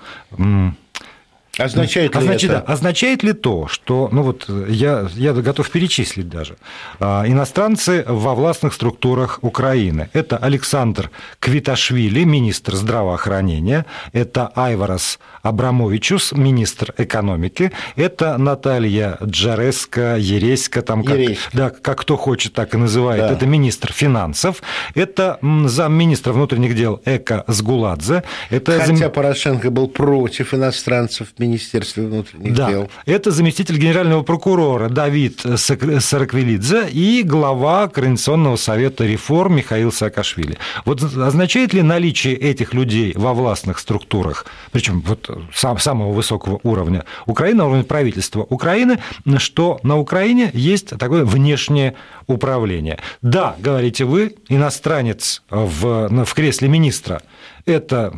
Означает 1.58 2.14
ли 2.14 2.18
означает, 2.18 2.44
это? 2.44 2.64
Да, 2.66 2.72
означает 2.72 3.22
ли 3.22 3.34
то, 3.34 3.68
что, 3.68 4.08
ну 4.10 4.22
вот 4.22 4.48
я, 4.68 5.06
я 5.14 5.34
готов 5.34 5.68
перечислить 5.70 6.30
даже, 6.30 6.56
а, 6.98 7.24
иностранцы 7.26 8.06
во 8.08 8.34
властных 8.34 8.72
структурах 8.72 9.38
Украины. 9.42 10.08
Это 10.14 10.38
Александр 10.38 11.10
Квиташвили, 11.40 12.24
министр 12.24 12.74
здравоохранения, 12.74 13.84
это 14.14 14.50
Айварас 14.54 15.18
Абрамовичус, 15.42 16.32
министр 16.32 16.94
экономики, 16.96 17.70
это 17.96 18.38
Наталья 18.38 19.18
Джареска, 19.22 20.16
Ереська, 20.16 20.80
там 20.80 21.04
как, 21.04 21.18
да, 21.52 21.68
как 21.68 22.00
кто 22.00 22.16
хочет, 22.16 22.54
так 22.54 22.72
и 22.72 22.78
называет, 22.78 23.20
да. 23.20 23.32
это 23.32 23.44
министр 23.44 23.92
финансов, 23.92 24.62
это 24.94 25.38
замминистра 25.66 26.32
внутренних 26.32 26.74
дел 26.74 27.02
Эка 27.04 27.44
Сгуладзе. 27.46 28.22
Это 28.48 28.78
Хотя 28.78 28.96
зам... 28.96 29.10
Порошенко 29.10 29.70
был 29.70 29.88
против 29.88 30.54
иностранцев 30.54 31.28
Министерстве 31.42 32.06
внутренних 32.06 32.54
да. 32.54 32.70
дел. 32.70 32.90
Это 33.06 33.30
заместитель 33.30 33.78
генерального 33.78 34.22
прокурора 34.22 34.88
Давид 34.88 35.40
Сараквилидзе 35.40 36.88
и 36.88 37.22
глава 37.22 37.88
Координационного 37.88 38.56
совета 38.56 39.04
реформ 39.04 39.56
Михаил 39.56 39.92
Саакашвили. 39.92 40.58
Вот 40.84 41.02
означает 41.02 41.74
ли 41.74 41.82
наличие 41.82 42.34
этих 42.34 42.74
людей 42.74 43.12
во 43.16 43.34
властных 43.34 43.78
структурах, 43.78 44.46
причем 44.70 45.00
вот 45.00 45.28
сам, 45.54 45.78
самого 45.78 46.12
высокого 46.12 46.60
уровня 46.62 47.04
Украины, 47.26 47.64
уровня 47.64 47.84
правительства 47.84 48.46
Украины, 48.48 48.98
что 49.38 49.80
на 49.82 49.98
Украине 49.98 50.50
есть 50.54 50.96
такое 50.98 51.24
внешнее 51.24 51.94
управление? 52.26 52.98
Да, 53.20 53.56
говорите 53.58 54.04
вы, 54.04 54.36
иностранец 54.48 55.42
в, 55.50 56.24
в 56.24 56.34
кресле 56.34 56.68
министра– 56.68 57.22
это 57.66 58.12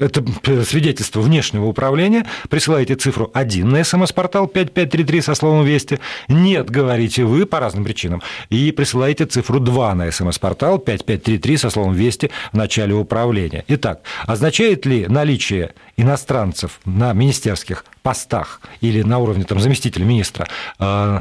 это 0.00 0.24
свидетельство 0.64 1.20
внешнего 1.20 1.66
управления, 1.66 2.26
присылаете 2.48 2.96
цифру 2.96 3.30
1 3.32 3.68
на 3.68 3.84
смс-портал 3.84 4.46
5533 4.46 5.20
со 5.20 5.34
словом 5.34 5.64
«Вести», 5.64 6.00
нет, 6.28 6.70
говорите 6.70 7.24
вы 7.24 7.46
по 7.46 7.60
разным 7.60 7.84
причинам, 7.84 8.22
и 8.48 8.72
присылаете 8.72 9.26
цифру 9.26 9.60
2 9.60 9.94
на 9.94 10.10
смс-портал 10.10 10.78
5533 10.78 11.56
со 11.56 11.70
словом 11.70 11.94
«Вести» 11.94 12.30
в 12.52 12.56
начале 12.56 12.94
управления. 12.94 13.64
Итак, 13.68 14.00
означает 14.26 14.86
ли 14.86 15.06
наличие 15.06 15.74
иностранцев 15.96 16.80
на 16.84 17.12
министерских 17.12 17.84
постах 18.02 18.60
или 18.80 19.02
на 19.02 19.18
уровне 19.18 19.44
там, 19.44 19.60
заместителя 19.60 20.04
министра 20.04 20.48
э, 20.78 21.20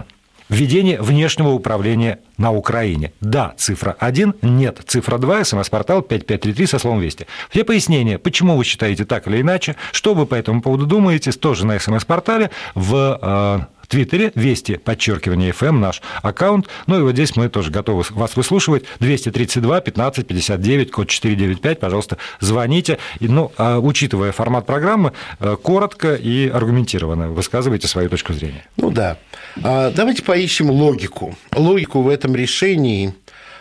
Введение 0.50 1.00
внешнего 1.00 1.50
управления 1.50 2.20
на 2.40 2.52
Украине. 2.52 3.14
Да, 3.22 3.54
цифра 3.58 3.96
1, 4.00 4.36
нет, 4.42 4.80
цифра 4.88 5.20
2, 5.20 5.44
смс-портал 5.44 6.02
5533 6.02 6.66
со 6.66 6.80
словом 6.80 7.02
«Вести». 7.02 7.28
Все 7.52 7.64
пояснения, 7.64 8.18
почему 8.18 8.58
вы 8.58 8.64
считаете 8.64 9.06
так 9.06 9.28
или 9.28 9.42
иначе, 9.42 9.76
что 9.92 10.16
вы 10.16 10.26
по 10.26 10.34
этому 10.34 10.62
поводу 10.64 10.88
думаете, 10.88 11.32
тоже 11.32 11.68
на 11.68 11.78
смс-портале 11.78 12.50
в 12.74 13.20
э, 13.22 13.80
Твиттере, 13.90 14.32
Вести, 14.36 14.78
подчеркивание 14.78 15.52
FM, 15.52 15.80
наш 15.80 16.02
аккаунт. 16.22 16.68
Ну 16.86 17.00
и 17.00 17.02
вот 17.02 17.14
здесь 17.14 17.36
мы 17.36 17.50
тоже 17.50 17.72
готовы 17.72 18.04
вас 18.12 18.36
выслушивать. 18.36 18.84
232 19.00 19.82
15 19.82 20.28
59, 20.28 20.92
код 20.92 21.08
495, 21.08 21.80
пожалуйста, 21.80 22.18
звоните. 22.40 23.00
И, 23.20 23.28
ну, 23.28 23.52
а, 23.58 23.80
учитывая 23.80 24.32
формат 24.32 24.68
программы, 24.68 25.14
э, 25.40 25.58
коротко 25.62 26.14
и 26.14 26.48
аргументированно 26.48 27.30
высказывайте 27.30 27.88
свою 27.88 28.10
точку 28.10 28.34
зрения. 28.34 28.64
Ну 28.78 28.92
да. 28.92 29.18
А, 29.64 29.92
давайте 29.92 30.22
поищем 30.22 30.70
логику. 30.70 31.36
Логику 31.56 32.02
в 32.02 32.10
этом 32.10 32.29
решении 32.36 33.14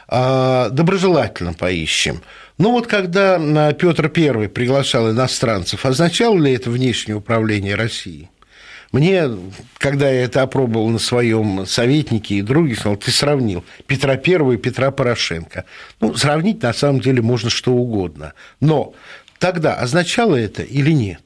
а, 0.08 0.70
доброжелательно 0.70 1.52
поищем. 1.52 2.22
Ну 2.56 2.72
вот 2.72 2.86
когда 2.86 3.72
Петр 3.72 4.10
I 4.14 4.48
приглашал 4.48 5.10
иностранцев, 5.10 5.86
означало 5.86 6.38
ли 6.38 6.52
это 6.52 6.70
внешнее 6.70 7.16
управление 7.16 7.74
Россией? 7.74 8.30
Мне, 8.90 9.28
когда 9.76 10.10
я 10.10 10.24
это 10.24 10.42
опробовал 10.42 10.88
на 10.88 10.98
своем 10.98 11.66
советнике 11.66 12.36
и 12.36 12.42
друге, 12.42 12.74
сказал, 12.74 12.96
ты 12.96 13.10
сравнил 13.10 13.62
Петра 13.86 14.16
Первого 14.16 14.52
и 14.52 14.56
Петра 14.56 14.90
Порошенко. 14.90 15.66
Ну, 16.00 16.14
сравнить 16.14 16.62
на 16.62 16.72
самом 16.72 17.00
деле 17.00 17.20
можно 17.20 17.50
что 17.50 17.72
угодно. 17.72 18.32
Но 18.60 18.94
тогда 19.38 19.74
означало 19.74 20.36
это 20.36 20.62
или 20.62 20.92
нет? 20.92 21.20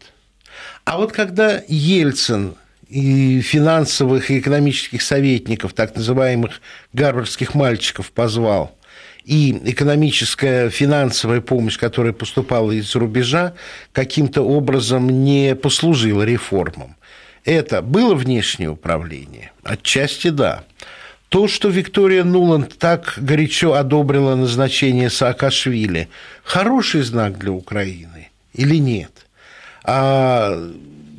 А 0.84 0.98
вот 0.98 1.12
когда 1.12 1.62
Ельцин 1.68 2.56
и 2.92 3.40
финансовых 3.40 4.30
и 4.30 4.38
экономических 4.38 5.00
советников, 5.00 5.72
так 5.72 5.96
называемых 5.96 6.60
гарвардских 6.92 7.54
мальчиков, 7.54 8.12
позвал, 8.12 8.76
и 9.24 9.58
экономическая, 9.64 10.68
финансовая 10.68 11.40
помощь, 11.40 11.78
которая 11.78 12.12
поступала 12.12 12.70
из-за 12.72 12.98
рубежа, 12.98 13.54
каким-то 13.92 14.42
образом 14.42 15.24
не 15.24 15.54
послужила 15.54 16.22
реформам. 16.22 16.96
Это 17.46 17.80
было 17.80 18.14
внешнее 18.14 18.68
управление? 18.68 19.52
Отчасти 19.62 20.28
да. 20.28 20.64
То, 21.30 21.48
что 21.48 21.68
Виктория 21.68 22.24
Нуланд 22.24 22.76
так 22.78 23.14
горячо 23.16 23.72
одобрила 23.72 24.34
назначение 24.34 25.08
Саакашвили, 25.08 26.10
хороший 26.44 27.00
знак 27.02 27.38
для 27.38 27.52
Украины 27.52 28.28
или 28.52 28.76
нет? 28.76 29.12
А 29.82 30.70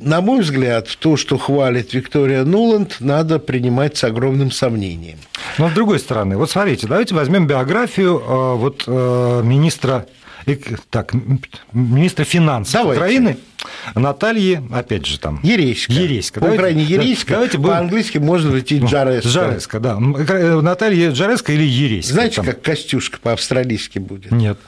на 0.04 0.20
мой 0.20 0.40
взгляд, 0.40 0.88
то, 0.98 1.16
что 1.16 1.38
хвалит 1.38 1.94
Виктория 1.94 2.44
Нуланд, 2.44 2.96
надо 3.00 3.38
принимать 3.38 3.96
с 3.96 4.04
огромным 4.04 4.50
сомнением. 4.50 5.18
Но 5.58 5.68
с 5.68 5.72
другой 5.72 5.98
стороны, 5.98 6.36
вот 6.36 6.50
смотрите, 6.50 6.86
давайте 6.86 7.14
возьмем 7.14 7.46
биографию 7.46 8.18
э, 8.18 8.54
вот 8.56 8.84
э, 8.86 9.42
министра 9.44 10.06
так, 10.90 11.14
министра 11.72 12.24
финансов 12.24 12.82
Давайте. 12.82 13.00
Украины 13.00 13.38
Натальи, 13.94 14.62
опять 14.72 15.06
же, 15.06 15.18
там... 15.18 15.40
Ереська. 15.42 15.92
Ереська. 15.92 16.40
По 16.40 16.46
Украине 16.46 16.82
Ереська, 16.82 17.32
давайте 17.32 17.56
будем... 17.56 17.72
по-английски 17.72 18.18
можно 18.18 18.50
найти 18.50 18.78
ну, 18.78 18.86
Джареска. 18.86 19.28
Джареска, 19.28 19.80
да. 19.80 19.98
Наталья 19.98 21.12
Джареска 21.12 21.52
или 21.52 21.64
Ереська. 21.64 22.12
Знаете, 22.12 22.36
там... 22.36 22.44
как 22.44 22.60
Костюшка 22.60 23.18
по-австралийски 23.22 23.98
будет? 23.98 24.32
Нет. 24.32 24.58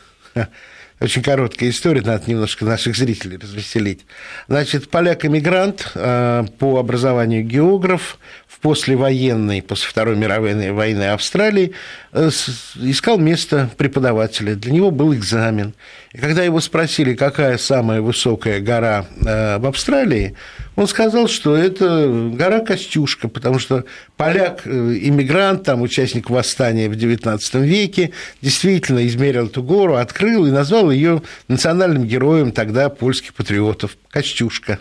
Очень 0.99 1.23
короткая 1.23 1.69
история, 1.69 2.00
надо 2.00 2.31
немножко 2.31 2.65
наших 2.65 2.97
зрителей 2.97 3.37
развеселить. 3.37 4.07
Значит, 4.49 4.88
поляк-эмигрант, 4.88 5.93
э, 5.95 6.45
по 6.59 6.79
образованию 6.79 7.45
географ, 7.45 8.19
в 8.57 8.61
послевоенной, 8.61 9.61
после 9.61 9.89
Второй 9.89 10.17
мировой 10.17 10.71
войны 10.71 11.11
Австралии, 11.11 11.73
э, 12.13 12.31
искал 12.77 13.19
место 13.19 13.69
преподавателя. 13.77 14.55
Для 14.55 14.73
него 14.73 14.91
был 14.91 15.15
экзамен. 15.15 15.75
И 16.13 16.19
когда 16.19 16.43
его 16.43 16.61
спросили, 16.61 17.15
какая 17.15 17.59
самая 17.59 18.01
высокая 18.01 18.61
гора 18.61 19.07
э, 19.27 19.59
в 19.59 19.67
Австралии, 19.67 20.35
он 20.75 20.89
сказал, 20.89 21.29
что 21.29 21.55
это 21.55 22.31
гора 22.35 22.61
Костюшка, 22.61 23.29
потому 23.29 23.59
что 23.59 23.85
поляк, 24.17 24.63
э, 24.65 24.71
иммигрант, 24.71 25.65
там, 25.65 25.83
участник 25.83 26.31
восстания 26.31 26.89
в 26.89 26.93
XIX 26.93 27.39
веке, 27.61 28.13
действительно 28.41 29.07
измерил 29.07 29.47
эту 29.47 29.63
гору, 29.63 29.97
открыл 29.97 30.47
и 30.47 30.51
назвал 30.51 30.91
ее 30.91 31.23
национальным 31.49 32.07
героем 32.07 32.53
тогда 32.53 32.89
польских 32.89 33.35
патриотов– 33.35 33.99
Костюшка. 34.09 34.79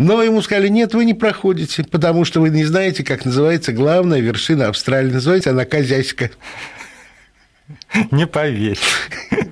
Но 0.00 0.22
ему 0.22 0.40
сказали, 0.40 0.68
нет, 0.68 0.94
вы 0.94 1.04
не 1.04 1.12
проходите, 1.12 1.84
потому 1.84 2.24
что 2.24 2.40
вы 2.40 2.48
не 2.48 2.64
знаете, 2.64 3.04
как 3.04 3.26
называется 3.26 3.72
главная 3.72 4.20
вершина 4.20 4.68
Австралии. 4.68 5.12
Называется 5.12 5.50
она 5.50 5.66
Козяська. 5.66 6.30
Не 8.10 8.26
поверь. 8.26 8.78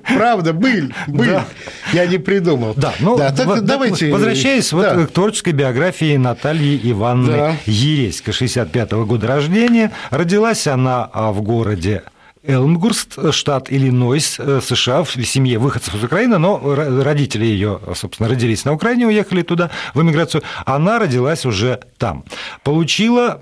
Правда, 0.07 0.53
был, 0.53 0.91
был. 1.05 1.25
Да. 1.25 1.45
Я 1.93 2.07
не 2.07 2.17
придумал. 2.17 2.73
Да, 2.75 2.95
ну, 2.99 3.15
да, 3.15 3.31
так 3.31 3.45
вот, 3.45 3.63
давайте... 3.63 4.11
Возвращаясь 4.11 4.71
да. 4.71 4.95
вот 4.95 5.09
к 5.09 5.11
творческой 5.11 5.53
биографии 5.53 6.17
Натальи 6.17 6.79
Ивановны 6.83 7.37
да. 7.37 7.55
Ересько, 7.67 8.31
65 8.31 8.91
-го 8.93 9.05
года 9.05 9.27
рождения. 9.27 9.91
Родилась 10.09 10.65
она 10.65 11.07
а, 11.13 11.31
в 11.31 11.43
городе 11.43 12.01
Элмгурст, 12.43 13.33
штат 13.33 13.69
Иллинойс, 13.69 14.39
э, 14.39 14.61
США, 14.63 15.03
в 15.03 15.11
семье 15.25 15.59
выходцев 15.59 15.95
из 15.95 16.03
Украины, 16.03 16.37
но 16.37 16.57
родители 17.03 17.43
ее, 17.43 17.81
собственно, 17.95 18.29
родились 18.29 18.63
на 18.63 18.71
Украине, 18.71 19.07
уехали 19.07 19.41
туда 19.41 19.71
в 19.93 20.01
эмиграцию. 20.01 20.41
Она 20.65 20.99
родилась 20.99 21.45
уже 21.45 21.81
там. 21.97 22.23
Получила 22.63 23.39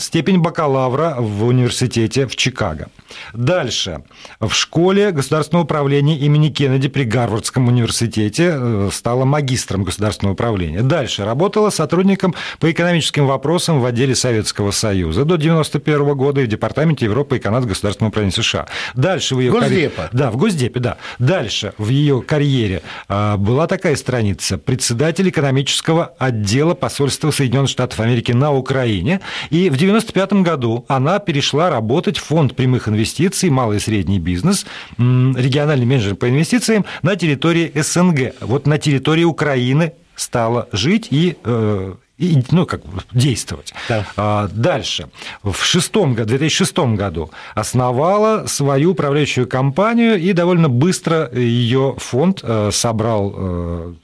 степень 0.00 0.38
бакалавра 0.38 1.16
в 1.18 1.44
университете 1.44 2.26
в 2.26 2.36
Чикаго. 2.36 2.88
Дальше. 3.34 4.02
В 4.40 4.52
школе 4.52 5.10
государственного 5.10 5.64
управления 5.64 6.18
имени 6.18 6.48
Кеннеди 6.48 6.88
при 6.88 7.04
Гарвардском 7.04 7.68
университете 7.68 8.54
э, 8.54 8.88
стала 8.92 9.26
магистром 9.26 9.84
государственного 9.84 10.32
управления. 10.32 10.82
Дальше. 10.82 11.24
Работала 11.24 11.68
сотрудником 11.68 12.34
по 12.60 12.70
экономическим 12.70 13.26
вопросам 13.26 13.80
в 13.80 13.84
отделе 13.84 14.14
Советского 14.14 14.70
Союза 14.70 15.24
до 15.24 15.34
1991 15.34 16.16
года 16.16 16.40
и 16.40 16.44
в 16.44 16.48
Департаменте 16.48 17.04
Европы 17.04 17.36
и 17.36 17.40
Канады 17.40 17.68
государственного 17.68 18.08
управления 18.08 18.37
США. 18.42 18.66
Дальше 18.94 19.34
в 19.34 19.40
ее 19.40 19.50
Госдепа. 19.50 19.68
карьере... 19.68 20.10
Да, 20.12 20.30
в 20.30 20.36
Госдепе, 20.36 20.80
да. 20.80 20.96
Дальше 21.18 21.74
в 21.78 21.88
ее 21.88 22.22
карьере 22.22 22.82
а, 23.08 23.36
была 23.36 23.66
такая 23.66 23.96
страница. 23.96 24.58
Председатель 24.58 25.28
экономического 25.28 26.14
отдела 26.18 26.74
посольства 26.74 27.30
Соединенных 27.30 27.70
Штатов 27.70 28.00
Америки 28.00 28.32
на 28.32 28.52
Украине. 28.52 29.20
И 29.50 29.70
в 29.70 29.74
1995 29.74 30.32
году 30.44 30.84
она 30.88 31.18
перешла 31.18 31.70
работать 31.70 32.18
в 32.18 32.24
фонд 32.24 32.54
прямых 32.54 32.88
инвестиций, 32.88 33.50
малый 33.50 33.78
и 33.78 33.80
средний 33.80 34.18
бизнес, 34.18 34.66
региональный 34.98 35.86
менеджер 35.86 36.14
по 36.14 36.28
инвестициям 36.28 36.84
на 37.02 37.16
территории 37.16 37.72
СНГ. 37.74 38.34
Вот 38.40 38.66
на 38.66 38.78
территории 38.78 39.24
Украины 39.24 39.92
стала 40.16 40.68
жить 40.72 41.08
и 41.10 41.36
э, 41.44 41.94
и, 42.18 42.42
ну, 42.50 42.66
как 42.66 42.82
действовать. 43.12 43.72
Да. 43.88 44.06
А, 44.16 44.48
дальше. 44.52 45.08
В 45.42 45.64
шестом, 45.64 46.16
2006 46.16 46.78
году 46.96 47.30
основала 47.54 48.46
свою 48.46 48.90
управляющую 48.92 49.46
компанию 49.46 50.18
и 50.18 50.32
довольно 50.32 50.68
быстро 50.68 51.30
ее 51.32 51.94
фонд 51.98 52.40
э, 52.42 52.70
собрал 52.72 53.34
э, 53.36 53.94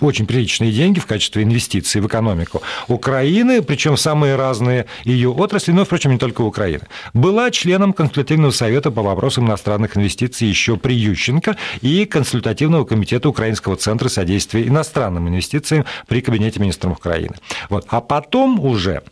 очень 0.00 0.26
приличные 0.26 0.72
деньги 0.72 0.98
в 1.00 1.06
качестве 1.06 1.42
инвестиций 1.42 2.00
в 2.00 2.06
экономику 2.06 2.62
Украины, 2.88 3.62
причем 3.62 3.96
самые 3.96 4.36
разные 4.36 4.86
ее 5.04 5.30
отрасли, 5.30 5.72
но, 5.72 5.84
впрочем, 5.84 6.12
не 6.12 6.18
только 6.18 6.40
Украины. 6.42 6.84
Была 7.12 7.50
членом 7.50 7.92
Консультативного 7.92 8.52
совета 8.52 8.90
по 8.90 9.02
вопросам 9.02 9.46
иностранных 9.46 9.96
инвестиций 9.96 10.48
еще 10.48 10.76
при 10.76 10.94
Ющенко 10.94 11.56
и 11.82 12.06
Консультативного 12.06 12.84
комитета 12.84 13.28
Украинского 13.28 13.76
центра 13.76 14.08
содействия 14.08 14.66
иностранным 14.66 15.28
инвестициям 15.28 15.84
при 16.08 16.20
Кабинете 16.20 16.58
министров 16.60 16.98
Украины. 16.98 17.34
Вот. 17.68 17.86
А 17.88 18.00
потом 18.00 18.58
уже, 18.60 19.02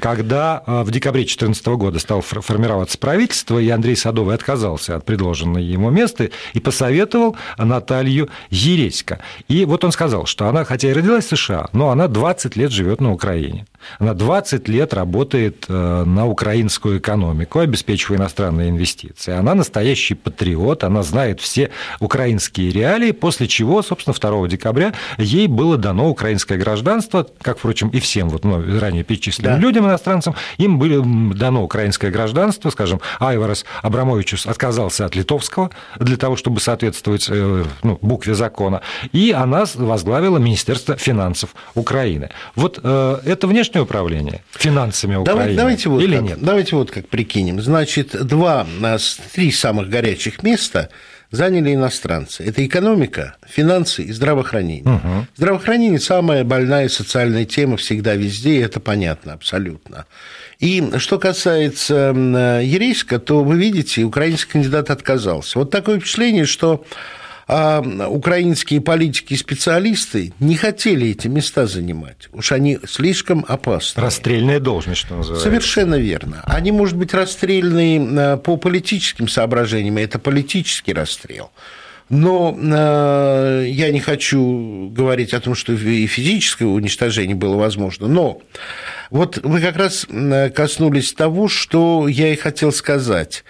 когда 0.00 0.62
э, 0.66 0.82
в 0.82 0.90
декабре 0.90 1.22
2014 1.22 1.66
года 1.66 1.98
стало 1.98 2.22
формироваться 2.22 2.98
правительство, 2.98 3.58
и 3.58 3.68
Андрей 3.68 3.96
Садовый 3.96 4.34
отказался 4.34 4.96
от 4.96 5.04
предложенного 5.04 5.58
ему 5.58 5.90
места 5.90 6.30
и 6.52 6.60
посоветовал 6.60 7.36
Наталью 7.58 8.28
Ересько. 8.50 9.20
И 9.48 9.64
вот 9.64 9.84
он 9.84 9.92
сказал, 9.92 10.11
сказал, 10.12 10.26
что 10.26 10.48
она, 10.48 10.64
хотя 10.64 10.90
и 10.90 10.92
родилась 10.92 11.24
в 11.24 11.36
США, 11.36 11.70
но 11.72 11.88
она 11.88 12.06
20 12.06 12.56
лет 12.56 12.70
живет 12.70 13.00
на 13.00 13.12
Украине. 13.12 13.64
Она 13.98 14.14
20 14.14 14.68
лет 14.68 14.94
работает 14.94 15.66
э, 15.68 16.04
на 16.04 16.26
украинскую 16.26 16.98
экономику, 16.98 17.58
обеспечивая 17.58 18.18
иностранные 18.18 18.70
инвестиции. 18.70 19.32
Она 19.32 19.54
настоящий 19.54 20.14
патриот, 20.14 20.84
она 20.84 21.02
знает 21.02 21.40
все 21.40 21.70
украинские 22.00 22.70
реалии, 22.70 23.12
после 23.12 23.46
чего, 23.46 23.82
собственно, 23.82 24.14
2 24.14 24.48
декабря 24.48 24.92
ей 25.18 25.46
было 25.46 25.76
дано 25.76 26.08
украинское 26.08 26.58
гражданство, 26.58 27.26
как, 27.40 27.58
впрочем, 27.58 27.88
и 27.88 28.00
всем 28.00 28.28
вот, 28.28 28.44
ну, 28.44 28.62
ранее 28.78 29.04
перечисленным 29.04 29.54
да. 29.54 29.58
людям, 29.58 29.86
иностранцам, 29.86 30.34
им 30.58 30.78
было 30.78 31.04
дано 31.34 31.62
украинское 31.62 32.10
гражданство, 32.10 32.70
скажем, 32.70 33.00
Айварас 33.20 33.64
Абрамовичус 33.82 34.46
отказался 34.46 35.06
от 35.06 35.14
литовского 35.14 35.70
для 35.98 36.16
того, 36.16 36.36
чтобы 36.36 36.60
соответствовать 36.60 37.26
э, 37.30 37.64
ну, 37.82 37.98
букве 38.00 38.34
закона, 38.34 38.82
и 39.12 39.32
она 39.32 39.64
возглавила 39.74 40.38
Министерство 40.38 40.96
финансов 40.96 41.54
Украины. 41.74 42.30
Вот 42.54 42.80
э, 42.82 43.18
это 43.24 43.46
внешне 43.46 43.71
внешнее 43.72 43.82
управление 43.82 44.42
финансами 44.52 45.16
Украины 45.16 45.56
давайте 45.56 45.88
вот 45.88 46.02
или 46.02 46.16
как, 46.16 46.24
нет? 46.24 46.38
Давайте 46.40 46.76
вот 46.76 46.90
как 46.90 47.08
прикинем. 47.08 47.60
Значит, 47.60 48.26
два, 48.26 48.66
три 49.32 49.50
самых 49.50 49.88
горячих 49.88 50.42
места 50.42 50.88
заняли 51.30 51.74
иностранцы. 51.74 52.44
Это 52.44 52.64
экономика, 52.64 53.36
финансы 53.48 54.02
и 54.02 54.12
здравоохранение. 54.12 54.96
Угу. 54.96 55.26
Здравоохранение– 55.36 55.98
самая 56.00 56.44
больная 56.44 56.88
социальная 56.88 57.46
тема 57.46 57.78
всегда 57.78 58.14
везде, 58.14 58.56
и 58.56 58.60
это 58.60 58.80
понятно 58.80 59.32
абсолютно. 59.32 60.04
И 60.58 60.92
что 60.98 61.18
касается 61.18 62.12
Ерейска, 62.14 63.18
то 63.18 63.42
вы 63.42 63.56
видите, 63.56 64.02
украинский 64.02 64.52
кандидат 64.52 64.90
отказался. 64.90 65.58
Вот 65.58 65.70
такое 65.70 65.98
впечатление, 65.98 66.44
что 66.44 66.84
а 67.54 67.82
украинские 68.08 68.80
политики 68.80 69.34
и 69.34 69.36
специалисты 69.36 70.32
не 70.40 70.56
хотели 70.56 71.10
эти 71.10 71.28
места 71.28 71.66
занимать. 71.66 72.30
Уж 72.32 72.52
они 72.52 72.78
слишком 72.88 73.44
опасны. 73.46 74.00
Расстрельная 74.00 74.58
должность, 74.58 75.02
что 75.02 75.16
называется. 75.16 75.50
Совершенно 75.50 75.96
верно. 75.96 76.42
Они, 76.44 76.72
может 76.72 76.96
быть, 76.96 77.12
расстрельные 77.12 78.00
а, 78.00 78.36
по 78.38 78.56
политическим 78.56 79.28
соображениям, 79.28 79.98
это 79.98 80.18
политический 80.18 80.94
расстрел. 80.94 81.50
Но 82.08 82.56
э, 82.58 83.66
я 83.68 83.90
не 83.90 84.00
хочу 84.00 84.88
говорить 84.90 85.34
о 85.34 85.40
том, 85.40 85.54
что 85.54 85.72
и 85.72 86.06
физическое 86.06 86.66
уничтожение 86.66 87.36
было 87.36 87.56
возможно. 87.56 88.06
Но 88.06 88.40
вот 89.10 89.38
вы 89.42 89.60
как 89.60 89.76
раз 89.76 90.06
коснулись 90.54 91.12
того, 91.12 91.48
что 91.48 92.08
я 92.08 92.32
и 92.32 92.36
хотел 92.36 92.72
сказать. 92.72 93.44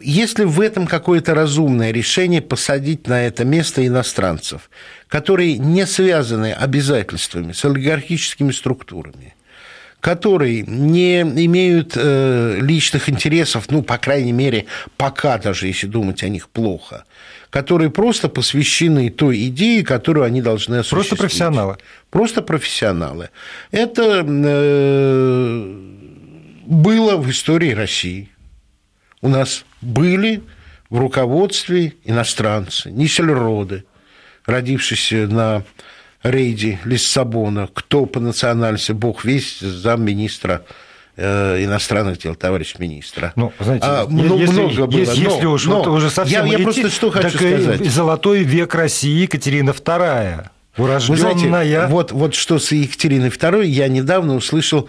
Если 0.00 0.44
в 0.44 0.60
этом 0.60 0.86
какое-то 0.86 1.34
разумное 1.34 1.90
решение 1.90 2.40
посадить 2.40 3.08
на 3.08 3.26
это 3.26 3.44
место 3.44 3.84
иностранцев, 3.84 4.70
которые 5.08 5.58
не 5.58 5.84
связаны 5.84 6.52
обязательствами 6.52 7.52
с 7.52 7.64
олигархическими 7.64 8.52
структурами, 8.52 9.34
которые 9.98 10.62
не 10.62 11.22
имеют 11.22 11.92
э, 11.96 12.58
личных 12.60 13.08
интересов, 13.08 13.66
ну, 13.70 13.82
по 13.82 13.98
крайней 13.98 14.32
мере, 14.32 14.66
пока 14.96 15.38
даже, 15.38 15.66
если 15.66 15.86
думать 15.86 16.22
о 16.22 16.28
них 16.28 16.48
плохо, 16.48 17.04
которые 17.50 17.90
просто 17.90 18.28
посвящены 18.28 19.10
той 19.10 19.48
идее, 19.48 19.84
которую 19.84 20.24
они 20.24 20.40
должны 20.40 20.76
осуществить. 20.76 21.08
Просто 21.08 21.16
профессионалы. 21.16 21.76
Просто 22.10 22.42
профессионалы. 22.42 23.30
Это 23.70 24.24
э, 24.26 25.76
было 26.66 27.16
в 27.16 27.30
истории 27.30 27.72
России 27.72 28.31
у 29.22 29.28
нас 29.28 29.64
были 29.80 30.42
в 30.90 30.98
руководстве 30.98 31.94
иностранцы, 32.04 32.90
нисельроды, 32.90 33.84
родившиеся 34.44 35.26
на 35.28 35.64
рейде 36.22 36.80
Лиссабона, 36.84 37.68
кто 37.72 38.04
по 38.06 38.20
национальности, 38.20 38.92
бог 38.92 39.24
весь, 39.24 39.60
замминистра 39.60 40.62
э, 41.16 41.64
иностранных 41.64 42.18
дел, 42.18 42.34
товарищ 42.34 42.74
министра. 42.78 43.32
Ну, 43.36 43.52
знаете, 43.58 43.86
а, 43.86 44.06
много, 44.06 44.40
если, 44.40 44.60
много 44.60 44.86
было. 44.86 44.98
Если, 44.98 45.24
но, 45.24 45.52
уж 45.52 45.64
но, 45.64 45.78
вот 45.78 45.86
уже 45.88 46.10
совсем 46.10 46.44
я, 46.44 46.58
я 46.58 46.64
просто 46.64 46.90
что 46.90 47.10
хочу 47.10 47.30
сказать. 47.30 47.84
Золотой 47.86 48.42
век 48.42 48.74
России 48.74 49.22
Екатерина 49.22 49.70
II. 49.70 50.48
Урожденная. 50.78 51.34
Вы 51.34 51.38
знаете, 51.38 51.86
вот, 51.88 52.12
вот 52.12 52.34
что 52.34 52.58
с 52.58 52.72
Екатериной 52.72 53.28
II 53.28 53.66
я 53.66 53.88
недавно 53.88 54.34
услышал 54.34 54.88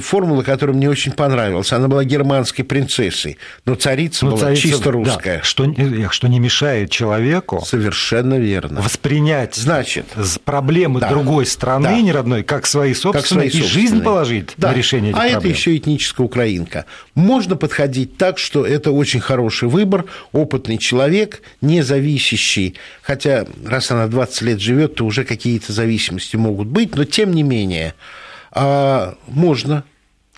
формула, 0.00 0.42
которая 0.42 0.76
мне 0.76 0.88
очень 0.88 1.12
понравилась. 1.12 1.72
Она 1.72 1.88
была 1.88 2.04
германской 2.04 2.64
принцессой, 2.64 3.38
но 3.64 3.74
царица 3.74 4.24
но 4.24 4.32
была 4.32 4.40
царица, 4.40 4.62
чисто 4.62 4.90
русская. 4.90 5.38
Да, 5.38 5.42
что, 5.42 5.74
что 6.10 6.28
не 6.28 6.38
мешает 6.38 6.90
человеку 6.90 7.62
Совершенно 7.66 8.38
верно. 8.38 8.80
воспринять 8.80 9.54
Значит, 9.54 10.06
проблемы 10.44 11.00
да, 11.00 11.08
другой 11.08 11.46
страны, 11.46 11.88
да, 11.88 12.00
не 12.00 12.12
родной, 12.12 12.42
как 12.42 12.66
свои 12.66 12.94
собственные, 12.94 13.22
как 13.22 13.28
свои 13.28 13.50
собственные. 13.50 13.68
и 13.68 13.88
жизнь 13.88 14.02
положить 14.02 14.50
да. 14.56 14.70
на 14.70 14.74
решение 14.74 15.10
этих 15.10 15.18
а 15.18 15.22
проблем. 15.22 15.38
это 15.38 15.48
еще 15.48 15.76
этническая 15.76 16.24
украинка. 16.24 16.84
Можно 17.14 17.56
подходить 17.56 18.16
так, 18.16 18.38
что 18.38 18.64
это 18.64 18.90
очень 18.92 19.20
хороший 19.20 19.68
выбор, 19.68 20.04
опытный 20.32 20.78
человек, 20.78 21.42
не 21.60 21.82
зависящий, 21.82 22.74
хотя 23.02 23.46
раз 23.64 23.90
она 23.90 24.06
20 24.06 24.42
лет 24.42 24.60
живет, 24.60 24.94
то 24.96 25.04
уже 25.04 25.24
какие-то 25.24 25.72
зависимости 25.72 26.36
могут 26.36 26.68
быть, 26.68 26.94
но 26.96 27.04
тем 27.04 27.32
не 27.32 27.42
менее 27.42 27.94
а, 28.54 29.14
можно 29.26 29.84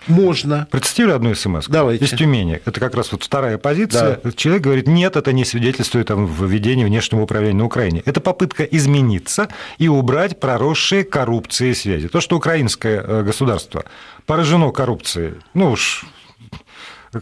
можно. 0.08 0.68
Процитирую 0.70 1.16
одну 1.16 1.34
смс. 1.34 1.66
Давайте. 1.68 2.04
Из 2.04 2.10
Тюмени. 2.10 2.60
Это 2.64 2.80
как 2.80 2.94
раз 2.94 3.12
вот 3.12 3.24
вторая 3.24 3.58
позиция. 3.58 4.20
Да. 4.22 4.32
Человек 4.32 4.62
говорит, 4.62 4.86
нет, 4.86 5.16
это 5.16 5.32
не 5.32 5.44
свидетельствует 5.44 6.10
о 6.10 6.14
введении 6.14 6.84
внешнего 6.84 7.22
управления 7.22 7.58
на 7.58 7.64
Украине. 7.64 8.02
Это 8.04 8.20
попытка 8.20 8.64
измениться 8.64 9.48
и 9.78 9.88
убрать 9.88 10.38
проросшие 10.40 11.04
коррупции 11.04 11.72
связи. 11.72 12.08
То, 12.08 12.20
что 12.20 12.36
украинское 12.36 13.02
э, 13.02 13.22
государство 13.22 13.84
поражено 14.26 14.70
коррупцией, 14.70 15.34
ну 15.54 15.72
уж, 15.72 16.04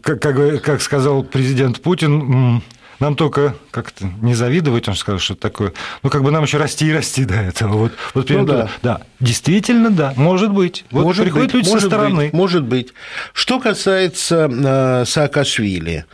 как, 0.02 0.20
как, 0.20 0.62
как 0.62 0.82
сказал 0.82 1.22
президент 1.22 1.80
Путин, 1.80 2.62
нам 3.00 3.16
только 3.16 3.54
как-то 3.70 4.06
не 4.22 4.34
завидовать, 4.34 4.88
он 4.88 4.94
сказал, 4.94 5.18
что 5.18 5.34
такое. 5.34 5.72
Ну, 6.02 6.10
как 6.10 6.22
бы 6.22 6.30
нам 6.30 6.44
еще 6.44 6.58
расти 6.58 6.86
и 6.86 6.92
расти 6.92 7.24
до 7.24 7.34
этого. 7.34 7.74
Вот, 7.74 7.92
вот 8.14 8.30
ну, 8.30 8.44
да. 8.44 8.70
да, 8.82 9.00
действительно, 9.20 9.90
да, 9.90 10.12
может 10.16 10.52
быть. 10.52 10.84
Вот 10.90 11.04
может 11.04 11.24
приходят 11.24 11.48
быть, 11.48 11.54
люди 11.54 11.68
может 11.68 11.82
со 11.82 11.88
стороны. 11.88 12.24
Быть, 12.24 12.32
может 12.32 12.64
быть. 12.64 12.92
Что 13.32 13.60
касается 13.60 14.48
э, 14.50 15.04
Саакашвили, 15.06 16.04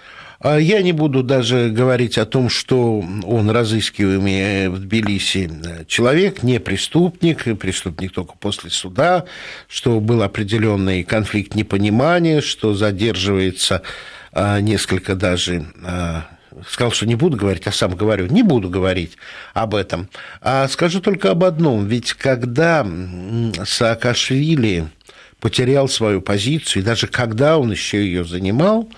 э, 0.43 0.59
я 0.61 0.83
не 0.83 0.93
буду 0.93 1.23
даже 1.23 1.69
говорить 1.69 2.19
о 2.19 2.27
том, 2.27 2.49
что 2.49 3.05
он 3.25 3.51
разыскиваемый 3.51 4.69
в 4.69 4.79
Тбилиси 4.79 5.51
человек, 5.87 6.43
не 6.43 6.61
преступник, 6.61 7.59
преступник 7.59 8.13
только 8.13 8.35
после 8.39 8.71
суда, 8.71 9.27
что 9.69 10.01
был 10.01 10.23
определенный 10.23 11.05
конфликт 11.05 11.55
непонимания, 11.55 12.41
что 12.41 12.75
задерживается 12.75 13.83
э, 14.33 14.61
несколько 14.61 15.15
даже 15.15 15.67
сказал, 16.69 16.93
что 16.93 17.07
не 17.07 17.15
буду 17.15 17.37
говорить, 17.37 17.67
а 17.67 17.73
сам 17.73 17.95
говорю, 17.97 18.27
не 18.27 18.43
буду 18.43 18.69
говорить 18.69 19.17
об 19.55 19.75
этом. 19.75 20.09
А 20.41 20.69
скажу 20.69 21.01
только 21.01 21.31
об 21.31 21.45
одном. 21.45 21.87
Ведь 21.87 22.13
когда 22.15 22.87
Саакашвили 23.65 24.89
потерял 25.41 25.89
свою 25.89 26.21
позицию, 26.21 26.83
и 26.83 26.87
даже 26.87 27.07
когда 27.07 27.59
он 27.59 27.71
еще 27.71 28.05
ее 28.05 28.25
занимал, 28.25 28.89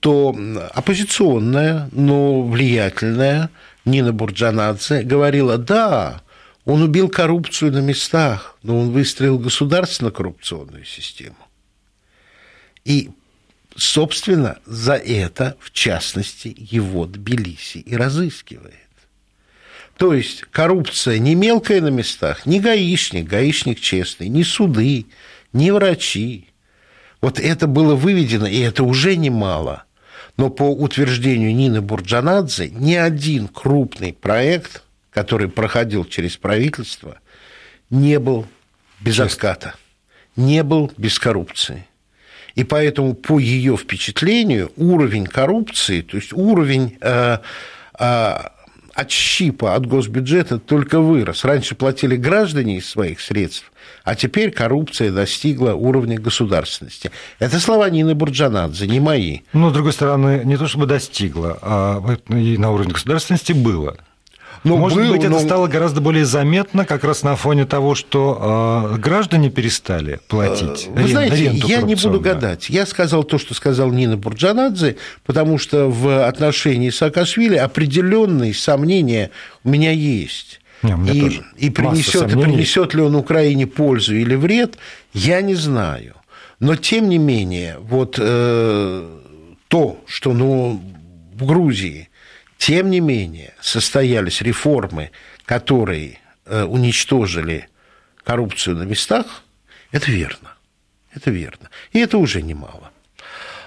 что 0.00 0.36
оппозиционная, 0.74 1.88
но 1.92 2.42
влиятельная 2.42 3.50
Нина 3.84 4.12
Бурджанадзе 4.12 5.02
говорила, 5.02 5.58
да, 5.58 6.22
он 6.64 6.82
убил 6.82 7.08
коррупцию 7.08 7.72
на 7.72 7.78
местах, 7.78 8.56
но 8.62 8.78
он 8.78 8.90
выстроил 8.90 9.38
государственно-коррупционную 9.38 10.84
систему. 10.84 11.36
И, 12.84 13.10
собственно, 13.78 14.58
за 14.66 14.94
это, 14.94 15.56
в 15.60 15.70
частности, 15.70 16.54
его 16.56 17.06
Тбилиси 17.06 17.78
и 17.78 17.96
разыскивает. 17.96 18.74
То 19.96 20.14
есть 20.14 20.42
коррупция 20.42 21.18
не 21.18 21.34
мелкая 21.34 21.80
на 21.80 21.88
местах, 21.88 22.46
не 22.46 22.60
гаишник, 22.60 23.26
гаишник 23.26 23.80
честный, 23.80 24.28
не 24.28 24.44
суды, 24.44 25.06
не 25.52 25.72
врачи. 25.72 26.50
Вот 27.20 27.40
это 27.40 27.66
было 27.66 27.96
выведено, 27.96 28.46
и 28.46 28.60
это 28.60 28.84
уже 28.84 29.16
немало. 29.16 29.84
Но 30.36 30.50
по 30.50 30.62
утверждению 30.62 31.54
Нины 31.54 31.80
Бурджанадзе, 31.80 32.70
ни 32.70 32.94
один 32.94 33.48
крупный 33.48 34.12
проект, 34.12 34.84
который 35.10 35.48
проходил 35.48 36.04
через 36.04 36.36
правительство, 36.36 37.18
не 37.90 38.20
был 38.20 38.46
без 39.00 39.16
Честно. 39.16 39.24
отката, 39.24 39.74
не 40.36 40.62
был 40.62 40.92
без 40.96 41.18
коррупции. 41.18 41.87
И 42.58 42.64
поэтому, 42.64 43.14
по 43.14 43.38
ее 43.38 43.76
впечатлению, 43.76 44.72
уровень 44.76 45.26
коррупции, 45.26 46.00
то 46.00 46.16
есть 46.16 46.32
уровень 46.32 46.98
э, 47.00 47.38
э, 48.00 48.34
отщипа 48.94 49.76
от 49.76 49.86
госбюджета 49.86 50.58
только 50.58 50.98
вырос. 50.98 51.44
Раньше 51.44 51.76
платили 51.76 52.16
граждане 52.16 52.78
из 52.78 52.90
своих 52.90 53.20
средств, 53.20 53.70
а 54.02 54.16
теперь 54.16 54.50
коррупция 54.50 55.12
достигла 55.12 55.74
уровня 55.74 56.18
государственности. 56.18 57.12
Это 57.38 57.60
слова 57.60 57.88
Нины 57.90 58.16
Бурджанадзе, 58.16 58.88
не 58.88 58.98
мои. 58.98 59.42
Ну, 59.52 59.70
с 59.70 59.72
другой 59.72 59.92
стороны, 59.92 60.42
не 60.44 60.56
то 60.56 60.66
чтобы 60.66 60.86
достигла, 60.86 61.60
а 61.62 62.16
и 62.28 62.58
на 62.58 62.72
уровне 62.72 62.92
государственности 62.92 63.52
было. 63.52 63.96
Но 64.64 64.74
ну, 64.74 64.80
Может 64.80 64.98
был, 64.98 65.12
быть, 65.12 65.20
это 65.20 65.30
но... 65.30 65.38
стало 65.38 65.66
гораздо 65.68 66.00
более 66.00 66.24
заметно 66.24 66.84
как 66.84 67.04
раз 67.04 67.22
на 67.22 67.36
фоне 67.36 67.64
того, 67.64 67.94
что 67.94 68.92
э, 68.94 68.98
граждане 68.98 69.50
перестали 69.50 70.20
платить. 70.28 70.88
Вы 70.88 71.02
рен, 71.02 71.08
знаете, 71.08 71.52
я 71.66 71.82
не 71.82 71.94
буду 71.94 72.20
гадать. 72.20 72.68
Я 72.68 72.84
сказал 72.86 73.24
то, 73.24 73.38
что 73.38 73.54
сказал 73.54 73.92
Нина 73.92 74.16
Бурджанадзе, 74.16 74.96
потому 75.24 75.58
что 75.58 75.88
в 75.88 76.26
отношении 76.26 76.90
Саакашвили 76.90 77.56
определенные 77.56 78.52
сомнения 78.52 79.30
у 79.64 79.70
меня 79.70 79.92
есть. 79.92 80.60
Не, 80.82 81.12
и, 81.12 81.20
тоже. 81.20 81.44
и 81.56 81.70
принесет, 81.70 82.32
и 82.32 82.40
принесет 82.40 82.94
ли 82.94 83.02
он 83.02 83.16
Украине 83.16 83.66
пользу 83.66 84.14
или 84.14 84.34
вред, 84.34 84.78
я 85.12 85.40
не 85.40 85.54
знаю. 85.54 86.14
Но 86.60 86.76
тем 86.76 87.08
не 87.08 87.18
менее, 87.18 87.78
вот 87.80 88.16
э, 88.18 89.08
то, 89.68 89.98
что 90.06 90.32
ну, 90.32 90.80
в 91.34 91.46
Грузии 91.46 92.08
тем 92.58 92.90
не 92.90 93.00
менее, 93.00 93.54
состоялись 93.60 94.42
реформы, 94.42 95.10
которые 95.46 96.18
э, 96.44 96.64
уничтожили 96.64 97.68
коррупцию 98.24 98.76
на 98.76 98.82
местах, 98.82 99.42
это 99.90 100.10
верно. 100.10 100.52
Это 101.14 101.30
верно. 101.30 101.70
И 101.92 101.98
это 101.98 102.18
уже 102.18 102.42
немало. 102.42 102.90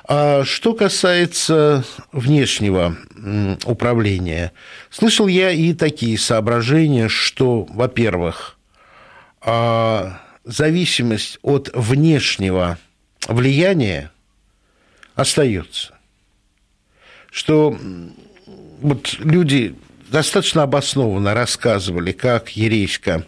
А 0.04 0.44
что 0.44 0.74
касается 0.74 1.84
внешнего 2.12 2.96
управления, 3.66 4.52
слышал 4.90 5.28
я 5.28 5.52
и 5.52 5.74
такие 5.74 6.18
соображения, 6.18 7.08
что, 7.08 7.64
во-первых, 7.64 8.58
а, 9.42 10.22
зависимость 10.44 11.40
от 11.42 11.72
внешнего 11.74 12.78
влияния 13.28 14.12
остается. 15.16 15.98
Что 17.32 17.78
вот 18.82 19.16
люди 19.20 19.76
достаточно 20.10 20.64
обоснованно 20.64 21.34
рассказывали, 21.34 22.12
как 22.12 22.50
Ерейска 22.50 23.26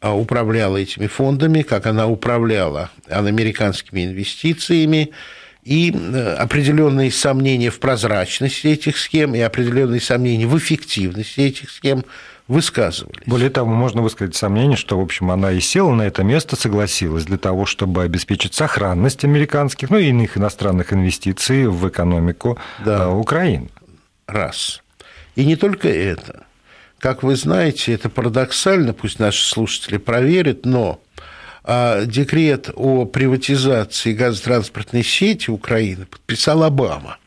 а, 0.00 0.14
управляла 0.14 0.76
этими 0.76 1.06
фондами, 1.06 1.62
как 1.62 1.86
она 1.86 2.06
управляла 2.06 2.90
американскими 3.08 4.04
инвестициями, 4.04 5.10
и 5.64 5.92
э, 5.92 6.34
определенные 6.34 7.12
сомнения 7.12 7.70
в 7.70 7.78
прозрачности 7.78 8.66
этих 8.66 8.98
схем 8.98 9.34
и 9.36 9.38
определенные 9.38 10.00
сомнения 10.00 10.46
в 10.46 10.58
эффективности 10.58 11.40
этих 11.40 11.70
схем 11.70 12.04
высказывались. 12.48 13.22
Более 13.26 13.48
того, 13.48 13.70
можно 13.70 14.02
высказать 14.02 14.34
сомнение, 14.34 14.76
что, 14.76 14.98
в 14.98 15.00
общем, 15.00 15.30
она 15.30 15.52
и 15.52 15.60
села 15.60 15.94
на 15.94 16.02
это 16.02 16.24
место, 16.24 16.56
согласилась 16.56 17.24
для 17.24 17.38
того, 17.38 17.64
чтобы 17.64 18.02
обеспечить 18.02 18.54
сохранность 18.54 19.24
американских, 19.24 19.88
ну 19.90 19.98
и 19.98 20.08
иных 20.08 20.36
иностранных 20.36 20.92
инвестиций 20.92 21.68
в 21.68 21.88
экономику 21.88 22.58
да. 22.84 23.04
Э, 23.04 23.08
Украины 23.10 23.68
раз. 24.26 24.82
И 25.36 25.44
не 25.44 25.56
только 25.56 25.88
это. 25.88 26.44
Как 26.98 27.22
вы 27.22 27.36
знаете, 27.36 27.92
это 27.92 28.08
парадоксально, 28.08 28.92
пусть 28.92 29.18
наши 29.18 29.44
слушатели 29.44 29.96
проверят, 29.96 30.64
но 30.64 31.00
а, 31.64 32.04
декрет 32.04 32.70
о 32.74 33.06
приватизации 33.06 34.12
газотранспортной 34.12 35.02
сети 35.02 35.50
Украины 35.50 36.06
подписал 36.06 36.62
Обама. 36.62 37.18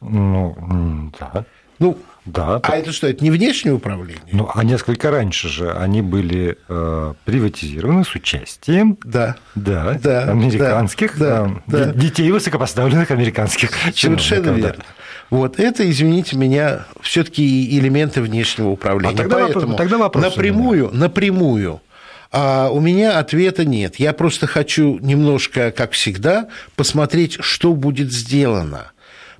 Ну, 0.00 1.12
да. 1.18 1.44
Ну, 1.78 1.98
да. 2.24 2.60
А 2.62 2.76
это 2.76 2.92
что, 2.92 3.08
это 3.08 3.22
не 3.24 3.30
внешнее 3.30 3.74
управление? 3.74 4.22
Ну, 4.30 4.48
а 4.54 4.62
несколько 4.62 5.10
раньше 5.10 5.48
же 5.48 5.72
они 5.72 6.02
были 6.02 6.56
э, 6.68 7.14
приватизированы 7.24 8.04
с 8.04 8.14
участием 8.14 8.96
да. 9.02 9.36
Да, 9.54 9.98
да, 10.00 10.30
американских 10.30 11.18
да, 11.18 11.48
э, 11.48 11.60
да, 11.66 11.92
детей 11.92 12.30
высокопоставленных 12.30 13.10
американских 13.10 13.70
Совершенно 13.94 14.50
верно. 14.50 14.76
Да. 14.78 14.84
Вот 15.32 15.58
это, 15.58 15.88
извините 15.90 16.36
меня, 16.36 16.84
все-таки 17.00 17.78
элементы 17.78 18.20
внешнего 18.20 18.68
управления. 18.68 19.14
А 19.14 19.16
тогда 19.16 19.36
Поэтому 19.36 19.60
вопрос, 19.60 19.76
тогда 19.78 19.96
вопрос 19.96 20.24
напрямую, 20.24 20.90
напрямую 20.92 21.80
а 22.30 22.68
у 22.70 22.80
меня 22.80 23.18
ответа 23.18 23.64
нет. 23.64 23.96
Я 23.96 24.12
просто 24.12 24.46
хочу 24.46 24.98
немножко, 25.00 25.70
как 25.70 25.92
всегда, 25.92 26.48
посмотреть, 26.76 27.38
что 27.40 27.72
будет 27.72 28.12
сделано. 28.12 28.92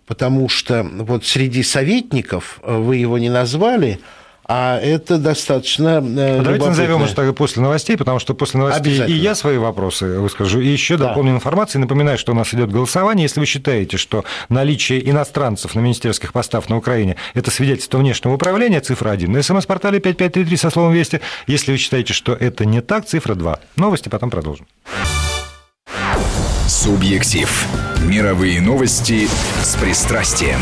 Потому 0.06 0.48
что 0.48 0.82
вот 0.82 1.26
среди 1.26 1.62
советников, 1.62 2.60
э, 2.62 2.74
вы 2.74 2.96
его 2.96 3.18
не 3.18 3.28
назвали, 3.28 4.00
а 4.44 4.78
это 4.78 5.18
достаточно 5.18 6.02
э, 6.04 6.40
Давайте 6.42 6.66
назовем 6.66 7.02
уже 7.02 7.14
тогда 7.14 7.32
после 7.32 7.62
новостей, 7.62 7.96
потому 7.96 8.18
что 8.18 8.34
после 8.34 8.60
новостей 8.60 9.04
и 9.06 9.12
я 9.12 9.34
свои 9.34 9.56
вопросы 9.56 10.18
выскажу, 10.18 10.60
и 10.60 10.66
еще 10.66 10.96
да. 10.96 11.08
дополню 11.08 11.32
информацию. 11.32 11.80
Напоминаю, 11.80 12.18
что 12.18 12.32
у 12.32 12.34
нас 12.34 12.52
идет 12.52 12.70
голосование. 12.70 13.24
Если 13.24 13.40
вы 13.40 13.46
считаете, 13.46 13.96
что 13.96 14.24
наличие 14.48 15.08
иностранцев 15.08 15.74
на 15.74 15.80
министерских 15.80 16.32
постах 16.32 16.68
на 16.68 16.76
Украине– 16.76 17.16
это 17.34 17.50
свидетельство 17.50 17.98
внешнего 17.98 18.34
управления, 18.34 18.80
цифра 18.80 19.10
1. 19.10 19.30
На 19.30 19.42
смс-портале 19.42 20.00
5533 20.00 20.56
со 20.56 20.70
словом 20.70 20.92
«Вести». 20.92 21.20
Если 21.46 21.72
вы 21.72 21.78
считаете, 21.78 22.12
что 22.12 22.32
это 22.32 22.64
не 22.64 22.80
так, 22.80 23.06
цифра 23.06 23.34
2. 23.34 23.58
Новости 23.76 24.08
потом 24.08 24.30
продолжим. 24.30 24.66
Субъектив. 26.66 27.66
Мировые 28.04 28.60
новости 28.60 29.28
с 29.62 29.76
пристрастием. 29.76 30.60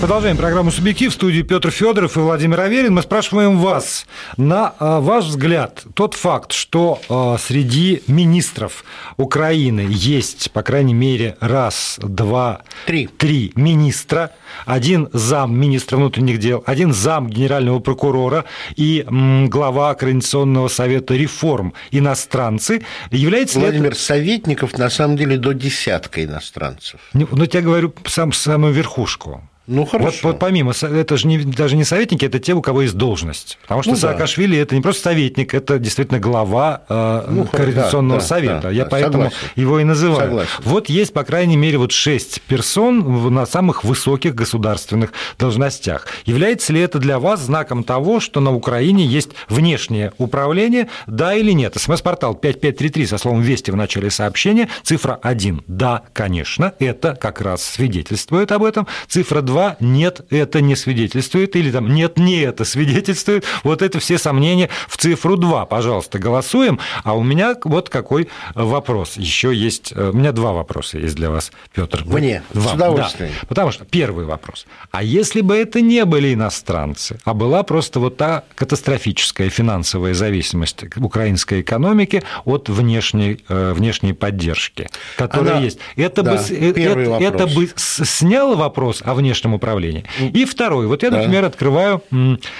Продолжаем 0.00 0.36
программу 0.36 0.70
«Субъектив» 0.70 1.10
в 1.10 1.14
студии 1.14 1.42
Петр 1.42 1.72
Федоров 1.72 2.16
и 2.16 2.20
Владимир 2.20 2.60
Аверин. 2.60 2.94
Мы 2.94 3.02
спрашиваем 3.02 3.58
вас, 3.58 4.06
на 4.36 4.72
а, 4.78 5.00
ваш 5.00 5.24
взгляд, 5.24 5.82
тот 5.94 6.14
факт, 6.14 6.52
что 6.52 7.00
а, 7.08 7.36
среди 7.36 8.04
министров 8.06 8.84
Украины 9.16 9.88
есть, 9.90 10.52
по 10.52 10.62
крайней 10.62 10.94
мере, 10.94 11.36
раз, 11.40 11.98
два, 12.00 12.60
три, 12.86 13.08
три 13.08 13.50
министра, 13.56 14.30
один 14.66 15.08
зам 15.12 15.58
министра 15.58 15.96
внутренних 15.96 16.38
дел, 16.38 16.62
один 16.64 16.92
зам 16.92 17.28
генерального 17.28 17.80
прокурора 17.80 18.44
и 18.76 19.04
глава 19.48 19.96
Координационного 19.96 20.68
совета 20.68 21.14
реформ 21.14 21.74
иностранцы, 21.90 22.86
является 23.10 23.58
Владимир, 23.58 23.90
это... 23.90 23.98
советников 23.98 24.78
на 24.78 24.90
самом 24.90 25.16
деле 25.16 25.38
до 25.38 25.54
десятка 25.54 26.24
иностранцев. 26.24 27.00
Ну, 27.14 27.26
я 27.52 27.60
говорю 27.62 27.92
сам, 28.06 28.32
самую 28.32 28.72
верхушку. 28.72 29.42
Ну, 29.68 29.84
хорошо. 29.84 30.18
Вот, 30.22 30.32
вот 30.32 30.38
помимо, 30.38 30.72
это 30.72 31.16
же 31.18 31.26
не, 31.26 31.38
даже 31.38 31.76
не 31.76 31.84
советники, 31.84 32.24
это 32.24 32.38
те, 32.38 32.54
у 32.54 32.62
кого 32.62 32.82
есть 32.82 32.94
должность. 32.94 33.58
Потому 33.62 33.82
что 33.82 33.90
ну, 33.90 33.96
Саакашвили 33.98 34.56
да. 34.56 34.62
это 34.62 34.74
не 34.74 34.80
просто 34.80 35.02
советник, 35.02 35.52
это 35.52 35.78
действительно 35.78 36.18
глава 36.18 36.84
э, 36.88 37.26
ну, 37.28 37.44
Координационного 37.44 38.20
да, 38.20 38.26
совета. 38.26 38.60
Да, 38.62 38.70
Я 38.70 38.84
да, 38.84 38.90
поэтому 38.90 39.24
согласен. 39.24 39.36
его 39.56 39.78
и 39.78 39.84
называю. 39.84 40.20
Согласен. 40.22 40.50
Вот 40.64 40.88
есть, 40.88 41.12
по 41.12 41.22
крайней 41.22 41.58
мере, 41.58 41.76
вот 41.76 41.92
шесть 41.92 42.40
персон 42.42 43.34
на 43.34 43.44
самых 43.44 43.84
высоких 43.84 44.34
государственных 44.34 45.12
должностях. 45.38 46.06
Является 46.24 46.72
ли 46.72 46.80
это 46.80 46.98
для 46.98 47.18
вас 47.18 47.40
знаком 47.40 47.84
того, 47.84 48.20
что 48.20 48.40
на 48.40 48.54
Украине 48.54 49.04
есть 49.04 49.30
внешнее 49.50 50.14
управление, 50.16 50.88
да 51.06 51.34
или 51.34 51.52
нет? 51.52 51.74
СМС-портал 51.76 52.34
5533 52.34 53.06
со 53.06 53.18
словом 53.18 53.42
«Вести» 53.42 53.70
в 53.70 53.76
начале 53.76 54.10
сообщения, 54.10 54.70
цифра 54.82 55.18
1– 55.22 55.64
да, 55.66 56.04
конечно, 56.14 56.72
это 56.78 57.14
как 57.14 57.42
раз 57.42 57.62
свидетельствует 57.62 58.50
об 58.50 58.64
этом, 58.64 58.86
цифра 59.08 59.42
2 59.42 59.57
два, 59.58 59.76
нет, 59.80 60.20
это 60.30 60.60
не 60.60 60.76
свидетельствует, 60.76 61.56
или 61.56 61.70
там 61.70 61.92
нет, 61.92 62.16
не 62.16 62.40
это 62.40 62.64
свидетельствует. 62.64 63.44
Вот 63.64 63.82
это 63.82 63.98
все 63.98 64.18
сомнения 64.18 64.68
в 64.86 64.96
цифру 64.96 65.36
2. 65.36 65.66
Пожалуйста, 65.66 66.18
голосуем. 66.18 66.78
А 67.02 67.14
у 67.14 67.22
меня 67.22 67.56
вот 67.64 67.88
какой 67.88 68.28
вопрос. 68.54 69.16
Еще 69.16 69.52
есть, 69.52 69.92
э, 69.94 70.10
у 70.10 70.16
меня 70.16 70.32
два 70.32 70.52
вопроса 70.52 70.98
есть 70.98 71.16
для 71.16 71.30
вас, 71.30 71.50
Петр. 71.74 72.04
Мне, 72.06 72.42
два. 72.52 72.70
с 72.70 72.74
удовольствием. 72.74 73.32
Да. 73.40 73.46
Потому 73.48 73.72
что 73.72 73.84
первый 73.84 74.24
вопрос. 74.24 74.66
А 74.92 75.02
если 75.02 75.40
бы 75.40 75.56
это 75.56 75.80
не 75.80 76.04
были 76.04 76.34
иностранцы, 76.34 77.18
а 77.24 77.34
была 77.34 77.62
просто 77.62 77.98
вот 78.00 78.16
та 78.16 78.44
катастрофическая 78.54 79.50
финансовая 79.50 80.14
зависимость 80.14 80.84
украинской 80.96 81.62
экономики 81.62 82.22
от 82.44 82.68
внешней, 82.68 83.42
э, 83.48 83.72
внешней 83.72 84.12
поддержки, 84.12 84.88
которая 85.16 85.54
Она... 85.54 85.64
есть, 85.64 85.78
это, 85.96 86.22
да, 86.22 86.36
бы, 86.36 86.38
это, 86.38 86.80
это 87.24 87.46
бы 87.48 87.68
сняло 87.76 88.54
вопрос 88.54 89.02
о 89.04 89.14
внешнем 89.14 89.47
управлении. 89.54 90.04
И 90.18 90.44
второй. 90.44 90.86
Вот 90.86 91.02
я, 91.02 91.10
например, 91.10 91.42
да. 91.42 91.48
открываю 91.48 92.02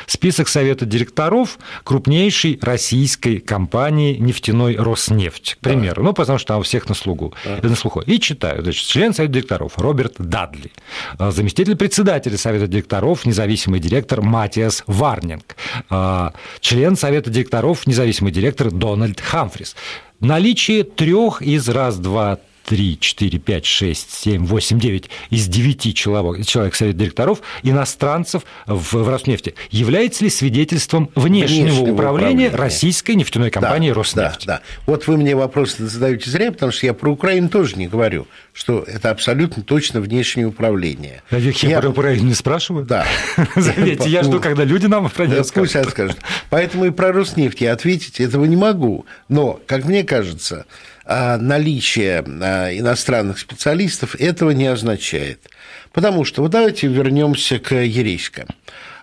список 0.07 0.49
совета 0.49 0.87
директоров 0.87 1.59
крупнейшей 1.85 2.59
российской 2.63 3.39
компании 3.39 4.17
нефтяной 4.17 4.77
Роснефть, 4.77 5.57
к 5.57 5.59
примеру. 5.59 6.03
Да. 6.03 6.09
Ну, 6.09 6.13
потому 6.15 6.39
что 6.39 6.49
там 6.49 6.61
у 6.61 6.63
всех 6.63 6.89
на 6.89 6.95
слугу, 6.95 7.35
да. 7.45 7.69
на 7.69 7.77
слуху. 7.77 8.01
И 8.01 8.19
читаю. 8.21 8.63
Значит, 8.63 8.87
член 8.87 9.15
совета 9.15 9.35
директоров 9.35 9.79
Роберт 9.79 10.15
Дадли, 10.19 10.71
а, 11.19 11.31
заместитель 11.31 11.77
председателя 11.77 12.37
совета 12.37 12.67
директоров, 12.67 13.27
независимый 13.27 13.81
директор 13.81 14.23
Матиас 14.23 14.83
Варнинг, 14.87 15.57
а, 15.91 16.33
член 16.61 16.97
совета 16.97 17.31
директоров, 17.31 17.87
независимый 17.87 18.33
директор 18.33 18.71
Дональд 18.71 19.21
Хамфрис. 19.21 19.77
Наличие 20.21 20.83
трех 20.83 21.43
из 21.43 21.69
раз, 21.69 21.97
два, 21.99 22.39
3, 22.69 22.99
4, 23.01 23.39
5, 23.39 23.65
6, 23.65 24.11
7, 24.11 24.47
8, 24.47 24.79
9 24.79 25.11
из 25.31 25.47
9 25.47 25.97
человек, 25.97 26.47
человек 26.47 26.75
совет 26.75 26.99
директоров 26.99 27.41
иностранцев 27.63 28.43
в, 28.67 28.95
в 28.95 29.09
Роснефти 29.09 29.55
является 29.71 30.25
ли 30.25 30.31
свидетельством 30.31 31.11
внешнего, 31.15 31.65
внешнего 31.65 31.93
управления, 31.93 32.49
управления 32.49 32.51
российской 32.51 33.13
нефтяной 33.13 33.51
компании 33.51 33.89
да, 33.89 33.95
Роснефть? 33.95 34.47
Да, 34.47 34.57
да. 34.57 34.61
Вот 34.85 35.07
вы 35.07 35.17
мне 35.17 35.35
вопрос 35.35 35.79
задаете 35.79 36.31
зря, 36.31 36.53
потому 36.53 36.71
что 36.71 36.85
я 36.85 36.93
про 36.93 37.11
Украину 37.11 37.49
тоже 37.49 37.77
не 37.77 37.89
говорю, 37.89 38.27
что 38.53 38.85
это 38.87 39.11
абсолютно 39.11 39.63
точно 39.63 40.03
внешнее 40.03 40.47
управление. 40.47 41.23
А 41.31 41.39
я, 41.39 41.53
я 41.63 41.81
про 41.81 41.89
Украину 41.89 42.25
не 42.25 42.35
спрашиваю? 42.35 42.85
Да. 42.85 43.07
Заметьте, 43.57 44.11
я 44.11 44.23
жду, 44.23 44.41
когда 44.41 44.65
люди 44.65 44.85
нам 44.85 45.09
про 45.09 45.27
нее 45.27 45.43
скажут. 45.43 45.89
скажут. 45.89 46.19
Поэтому 46.51 46.85
и 46.85 46.91
про 46.91 47.13
Роснефть 47.13 47.63
я 47.63 47.73
ответить 47.73 48.21
этого 48.21 48.45
не 48.45 48.57
могу. 48.57 49.07
Но, 49.31 49.59
как 49.67 49.87
мне 49.87 50.05
кажется, 50.05 50.67
наличие 51.09 52.23
а, 52.23 52.71
иностранных 52.71 53.39
специалистов 53.39 54.15
этого 54.17 54.51
не 54.51 54.67
означает. 54.67 55.41
Потому 55.93 56.25
что, 56.25 56.43
вот 56.43 56.51
давайте 56.51 56.87
вернемся 56.87 57.59
к 57.59 57.75
Ерейска. 57.75 58.47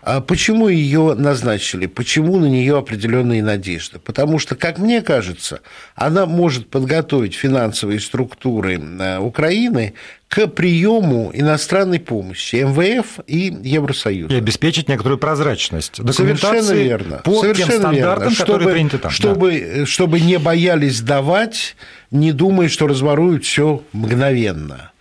А 0.05 0.21
почему 0.21 0.67
ее 0.67 1.15
назначили? 1.15 1.87
Почему 1.87 2.37
на 2.37 2.45
нее 2.45 2.77
определенные 2.77 3.41
надежды? 3.41 3.97
Потому 3.97 4.37
что, 4.37 4.55
как 4.55 4.77
мне 4.77 5.01
кажется, 5.01 5.61
она 5.95 6.27
может 6.27 6.69
подготовить 6.69 7.33
финансовые 7.33 7.99
структуры 7.99 8.79
Украины 9.19 9.95
к 10.27 10.45
приему 10.45 11.31
иностранной 11.33 11.99
помощи 11.99 12.57
МВФ 12.57 13.21
и 13.25 13.51
Евросоюза. 13.63 14.31
И 14.31 14.37
обеспечить 14.37 14.89
некоторую 14.89 15.17
прозрачность. 15.17 15.95
Совершенно 16.13 16.71
верно. 16.73 17.21
По 17.23 17.41
Совершенно 17.41 17.71
тем 17.71 17.79
стандартам, 17.79 18.29
верно. 18.29 18.29
Чтобы, 18.29 18.45
которые 18.45 18.73
приняты 18.75 18.97
там. 18.99 19.11
Чтобы, 19.11 19.73
да. 19.75 19.85
чтобы 19.87 20.19
не 20.19 20.37
боялись 20.37 21.01
давать, 21.01 21.75
не 22.11 22.31
думая, 22.31 22.69
что 22.69 22.85
разворуют 22.85 23.43
все 23.43 23.81
мгновенно. 23.91 24.91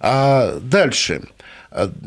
А 0.00 0.58
дальше. 0.60 1.22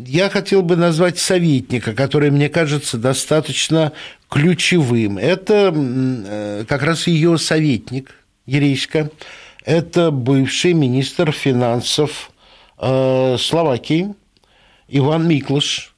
Я 0.06 0.30
хотел 0.30 0.62
бы 0.62 0.76
назвать 0.76 1.20
советника, 1.20 1.94
который, 1.94 2.32
мне 2.32 2.50
кажется, 2.50 2.98
достаточно 2.98 3.94
ключевым. 4.30 5.18
Это 5.18 5.74
э, 5.74 6.66
как 6.68 6.84
раз 6.84 7.08
ее 7.08 7.38
советник 7.38 8.12
Ерейска. 8.46 9.10
Это 9.64 10.12
бывший 10.12 10.74
министр 10.74 11.32
финансов 11.32 12.32
Э, 12.86 13.38
Словакии 13.40 14.14
Иван 14.90 15.26
Миклыш, 15.26 15.96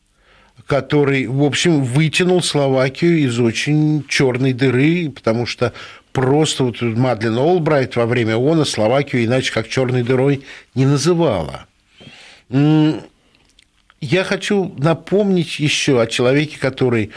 который, 0.68 1.26
в 1.26 1.44
общем, 1.44 1.84
вытянул 1.84 2.44
Словакию 2.44 3.18
из 3.20 3.40
очень 3.40 4.06
черной 4.08 4.54
дыры, 4.54 5.10
потому 5.10 5.48
что 5.48 5.74
просто 6.12 6.64
вот 6.64 6.80
Мадлен 6.82 7.40
Олбрайт 7.40 7.96
во 7.96 8.06
время 8.06 8.38
ООНа 8.38 8.66
Словакию 8.66 9.26
иначе 9.26 9.52
как 9.52 9.68
черной 9.68 10.04
дырой 10.04 10.44
не 10.76 10.86
называла. 10.86 11.66
Я 14.06 14.24
хочу 14.24 14.74
напомнить 14.78 15.60
еще 15.60 16.02
о 16.02 16.08
человеке, 16.08 16.58
который 16.60 17.12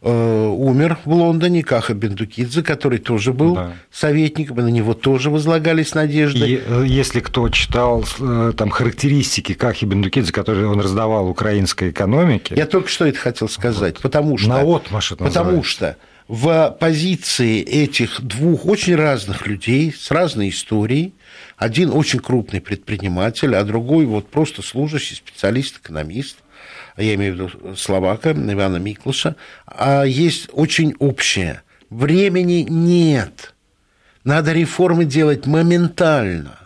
Э, 0.00 0.46
умер 0.46 0.98
в 1.04 1.12
Лондоне, 1.12 1.64
Каха 1.64 1.92
Бендукидзе, 1.92 2.62
который 2.62 3.00
тоже 3.00 3.32
был 3.32 3.56
да. 3.56 3.72
советником, 3.90 4.60
и 4.60 4.62
на 4.62 4.68
него 4.68 4.94
тоже 4.94 5.28
возлагались 5.28 5.92
надежды. 5.92 6.46
И, 6.46 6.62
э, 6.64 6.84
если 6.86 7.18
кто 7.18 7.48
читал 7.48 8.04
э, 8.20 8.52
там 8.56 8.70
характеристики 8.70 9.54
Кахи 9.54 9.86
Бендукидзе, 9.86 10.32
которые 10.32 10.68
он 10.68 10.80
раздавал 10.80 11.28
украинской 11.28 11.90
экономике... 11.90 12.54
Я 12.56 12.66
только 12.66 12.88
что 12.88 13.06
это 13.06 13.18
хотел 13.18 13.48
сказать, 13.48 13.94
вот. 13.94 14.02
потому 14.02 14.38
что... 14.38 14.48
На 14.50 14.60
отмашь 14.60 15.10
это 15.10 15.24
Потому 15.24 15.64
что 15.64 15.96
в 16.28 16.76
позиции 16.78 17.60
этих 17.60 18.20
двух 18.20 18.66
очень 18.66 18.94
разных 18.94 19.48
людей 19.48 19.92
с 19.92 20.12
разной 20.12 20.50
историей, 20.50 21.12
один 21.58 21.90
очень 21.90 22.20
крупный 22.20 22.60
предприниматель, 22.60 23.54
а 23.54 23.64
другой 23.64 24.06
вот 24.06 24.30
просто 24.30 24.62
служащий 24.62 25.16
специалист-экономист– 25.16 26.38
а 26.98 27.02
я 27.02 27.14
имею 27.14 27.32
в 27.32 27.36
виду 27.36 27.76
Словака, 27.76 28.32
Ивана 28.32 28.78
Миклыша, 28.78 29.36
а 29.66 30.02
есть 30.02 30.48
очень 30.52 30.96
общее. 30.98 31.62
Времени 31.90 32.66
нет. 32.68 33.54
Надо 34.24 34.52
реформы 34.52 35.04
делать 35.04 35.46
моментально. 35.46 36.57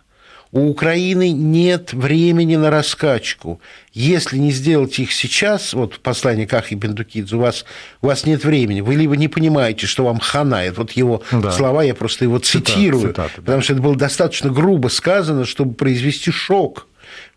У 0.52 0.68
Украины 0.68 1.30
нет 1.30 1.94
времени 1.94 2.56
на 2.56 2.70
раскачку. 2.70 3.58
Если 3.94 4.36
не 4.36 4.52
сделать 4.52 4.98
их 4.98 5.10
сейчас, 5.10 5.72
вот 5.72 5.98
послание 6.00 6.46
Кахи 6.46 6.74
Бендукидзе, 6.74 7.36
у 7.36 7.38
вас, 7.38 7.64
у 8.02 8.08
вас 8.08 8.26
нет 8.26 8.44
времени, 8.44 8.82
вы 8.82 8.96
либо 8.96 9.16
не 9.16 9.28
понимаете, 9.28 9.86
что 9.86 10.04
вам 10.04 10.20
ханает, 10.20 10.76
вот 10.76 10.92
его 10.92 11.22
да. 11.32 11.52
слова, 11.52 11.82
я 11.82 11.94
просто 11.94 12.26
его 12.26 12.38
цитирую, 12.38 13.08
цитаты, 13.08 13.28
цитаты, 13.30 13.42
потому 13.42 13.62
что 13.62 13.72
это 13.72 13.82
было 13.82 13.96
достаточно 13.96 14.50
грубо 14.50 14.88
сказано, 14.88 15.46
чтобы 15.46 15.72
произвести 15.72 16.30
шок. 16.30 16.86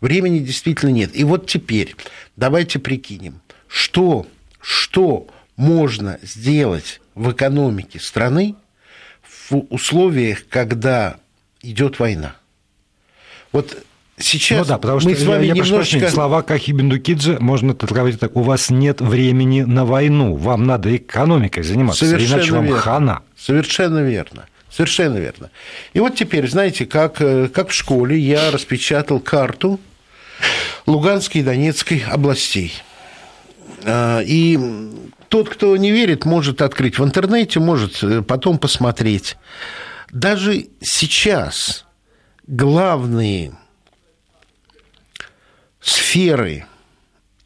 Времени 0.02 0.40
действительно 0.40 0.90
нет. 0.90 1.10
И 1.14 1.24
вот 1.24 1.46
теперь 1.46 1.96
давайте 2.36 2.78
прикинем, 2.78 3.40
что, 3.66 4.26
что 4.60 5.26
можно 5.56 6.18
сделать 6.22 7.00
в 7.14 7.32
экономике 7.32 7.98
страны 7.98 8.56
в 9.48 9.64
условиях, 9.70 10.46
когда 10.50 11.16
идет 11.62 11.98
война. 11.98 12.36
Вот 13.56 13.78
сейчас 14.18 14.58
ну 14.58 14.64
да, 14.66 14.78
потому 14.78 15.00
что 15.00 15.08
мы 15.08 15.16
с 15.16 15.24
вами 15.24 15.46
я, 15.46 15.54
я 15.54 15.62
немножечко... 15.62 15.98
Прошу, 16.00 16.14
слова 16.14 16.42
Кахи 16.42 16.72
Бендукидзе 16.72 17.38
можно 17.38 17.72
говорить 17.72 18.20
так, 18.20 18.36
у 18.36 18.42
вас 18.42 18.68
нет 18.68 19.00
времени 19.00 19.62
на 19.62 19.86
войну, 19.86 20.36
вам 20.36 20.64
надо 20.64 20.94
экономикой 20.94 21.62
заниматься, 21.62 22.04
Совершенно 22.04 22.38
иначе 22.40 22.52
вам 22.52 22.64
верно. 22.66 22.80
хана. 22.80 23.22
Совершенно 23.34 24.00
верно. 24.00 24.44
Совершенно 24.70 25.16
верно. 25.16 25.50
И 25.94 26.00
вот 26.00 26.16
теперь, 26.16 26.46
знаете, 26.50 26.84
как, 26.84 27.22
э, 27.22 27.48
как 27.48 27.70
в 27.70 27.72
школе 27.72 28.18
я 28.18 28.50
распечатал 28.50 29.20
карту 29.20 29.80
Луганской 30.84 31.40
и 31.40 31.44
Донецкой 31.44 32.04
областей. 32.06 32.74
А, 33.84 34.20
и 34.20 34.58
тот, 35.30 35.48
кто 35.48 35.74
не 35.78 35.92
верит, 35.92 36.26
может 36.26 36.60
открыть 36.60 36.98
в 36.98 37.04
интернете, 37.04 37.58
может 37.58 38.02
э, 38.02 38.20
потом 38.20 38.58
посмотреть. 38.58 39.38
Даже 40.12 40.66
сейчас 40.82 41.85
главные 42.46 43.52
сферы 45.80 46.66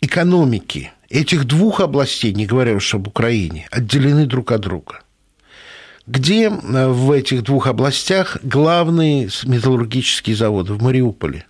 экономики 0.01 0.93
этих 1.09 1.45
двух 1.45 1.81
областей, 1.81 2.33
не 2.33 2.47
говоря 2.47 2.75
уж 2.75 2.95
об 2.95 3.09
Украине, 3.09 3.69
отделены 3.71 4.27
друг 4.27 4.53
от 4.53 4.61
друга– 4.61 5.03
где 6.11 6.49
э, 6.49 6.89
в 6.89 7.13
этих 7.13 7.45
двух 7.45 7.69
областях 7.69 8.39
главные 8.43 9.29
металлургические 9.45 10.35
заводы? 10.35 10.73
В 10.73 10.83
Мариуполе. 10.83 11.47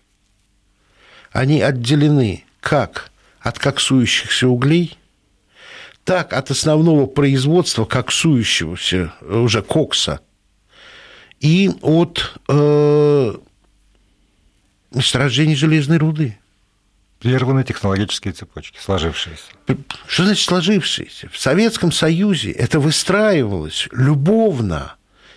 Они 1.32 1.62
отделены 1.62 2.44
как 2.60 3.10
от 3.40 3.58
коксующихся 3.58 4.48
углей, 4.48 4.98
так 6.04 6.34
от 6.34 6.50
основного 6.50 7.06
производства 7.06 7.86
коксующегося 7.86 9.14
уже 9.22 9.62
кокса 9.62 10.20
и 11.40 11.70
от 11.82 12.38
э, 12.48 13.34
месторождений 14.92 15.56
железной 15.56 15.98
руды. 15.98 16.38
Прерваны 17.18 17.64
технологические 17.64 18.32
цепочки, 18.32 18.78
сложившиеся. 18.78 19.42
Что 20.06 20.24
значит 20.24 20.46
сложившиеся? 20.46 21.28
В 21.30 21.38
Советском 21.38 21.92
Союзе 21.92 22.50
это 22.50 22.80
выстраивалось 22.80 23.88
любовно, 23.92 24.94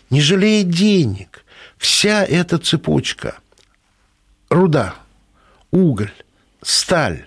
не 0.09 0.21
жалея 0.21 0.63
денег. 0.63 1.43
Вся 1.77 2.23
эта 2.23 2.57
цепочка– 2.57 3.37
руда, 4.53 4.95
уголь, 5.71 6.13
сталь, 6.61 7.25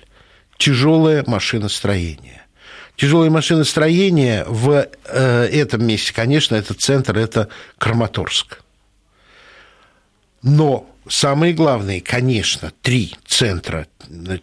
тяжелое 0.56 1.24
машиностроение. 1.26 2.42
Тяжелое 2.96 3.28
машиностроение 3.28 4.44
в 4.46 4.88
э, 5.04 5.44
этом 5.52 5.84
месте, 5.84 6.14
конечно, 6.14 6.54
этот 6.54 6.80
центр, 6.80 7.18
это 7.18 7.50
Краматорск. 7.76 8.62
Но 10.46 10.88
самые 11.08 11.52
главные, 11.54 12.00
конечно, 12.00 12.72
три 12.80 13.16
центра 13.26 13.88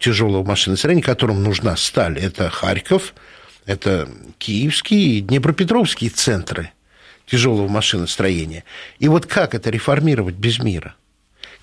тяжелого 0.02 0.44
машиностроения, 0.44 1.02
которым 1.02 1.42
нужна 1.42 1.78
сталь, 1.78 2.20
это 2.20 2.50
Харьков, 2.50 3.16
это 3.66 4.10
Киевский 4.38 5.20
и 5.20 5.22
Днепропетровские 5.22 6.10
центры 6.10 6.72
тяжелого 7.26 7.70
машиностроения. 7.70 8.66
И 9.00 9.08
вот 9.08 9.28
как 9.28 9.56
это 9.56 9.70
реформировать 9.70 10.36
без 10.36 10.60
мира? 10.60 10.96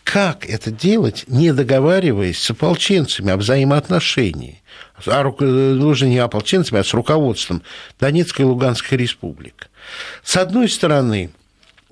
Как 0.05 0.49
это 0.49 0.71
делать, 0.71 1.25
не 1.29 1.53
договариваясь 1.53 2.41
с 2.41 2.51
ополченцами 2.51 3.31
о 3.31 3.37
взаимоотношении? 3.37 4.63
А, 5.05 5.23
уже 5.29 6.09
не 6.09 6.17
ополченцами, 6.17 6.81
а 6.81 6.85
с 6.85 6.95
руководством 6.95 7.63
Донецкой 8.01 8.47
и 8.47 8.49
Луганской 8.49 8.97
республик. 8.97 9.69
С 10.25 10.39
одной 10.39 10.71
стороны, 10.71 11.31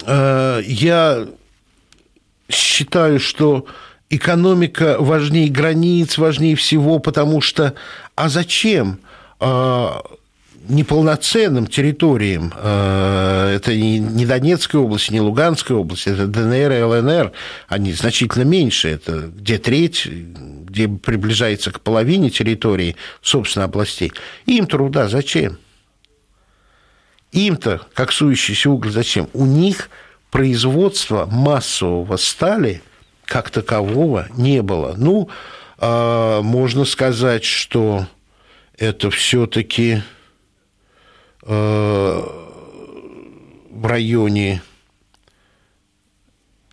э, 0.07 0.63
я 0.65 1.29
считаю, 2.49 3.21
что 3.21 3.67
экономика 4.11 4.97
важнее 4.99 5.49
границ, 5.49 6.19
важнее 6.19 6.57
всего, 6.57 6.99
потому 6.99 7.41
что 7.41 7.75
а 8.15 8.29
зачем 8.29 9.01
а, 9.39 10.03
неполноценным 10.69 11.67
территориям, 11.67 12.53
а, 12.57 13.55
это 13.55 13.75
не 13.77 14.27
Донецкая 14.27 14.83
область, 14.83 15.11
не 15.11 15.21
Луганская 15.21 15.77
область, 15.77 16.07
это 16.07 16.27
ДНР 16.27 16.73
и 16.73 16.83
ЛНР, 16.83 17.33
они 17.69 17.93
значительно 17.93 18.45
меньше, 18.45 18.89
это 18.89 19.31
где 19.35 19.59
треть, 19.59 20.07
где 20.07 20.89
приближается 20.89 21.71
к 21.71 21.81
половине 21.81 22.31
территории, 22.31 22.97
собственно, 23.23 23.67
областей. 23.67 24.13
Им 24.47 24.67
труда 24.67 25.09
зачем? 25.09 25.59
Им-то, 27.33 27.83
как 27.93 28.11
сующийся 28.11 28.71
уголь, 28.71 28.91
зачем? 28.91 29.29
У 29.35 29.45
них 29.45 29.91
производства 30.31 31.27
массового 31.27 32.17
стали 32.17 32.83
как 33.25 33.51
такового 33.51 34.29
не 34.37 34.63
было. 34.63 34.95
Ну, 34.97 35.29
а, 35.79 36.43
можно 36.43 36.85
сказать, 36.85 37.45
что 37.45 38.07
это 38.77 39.11
все-таки 39.11 40.03
э, 41.43 42.23
в 43.71 43.87
районе 43.87 44.63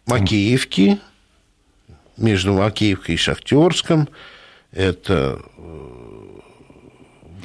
Макеевки, 0.05 0.99
между 2.15 2.53
Макеевкой 2.53 3.15
и 3.15 3.17
Шахтерском, 3.17 4.07
это 4.71 5.41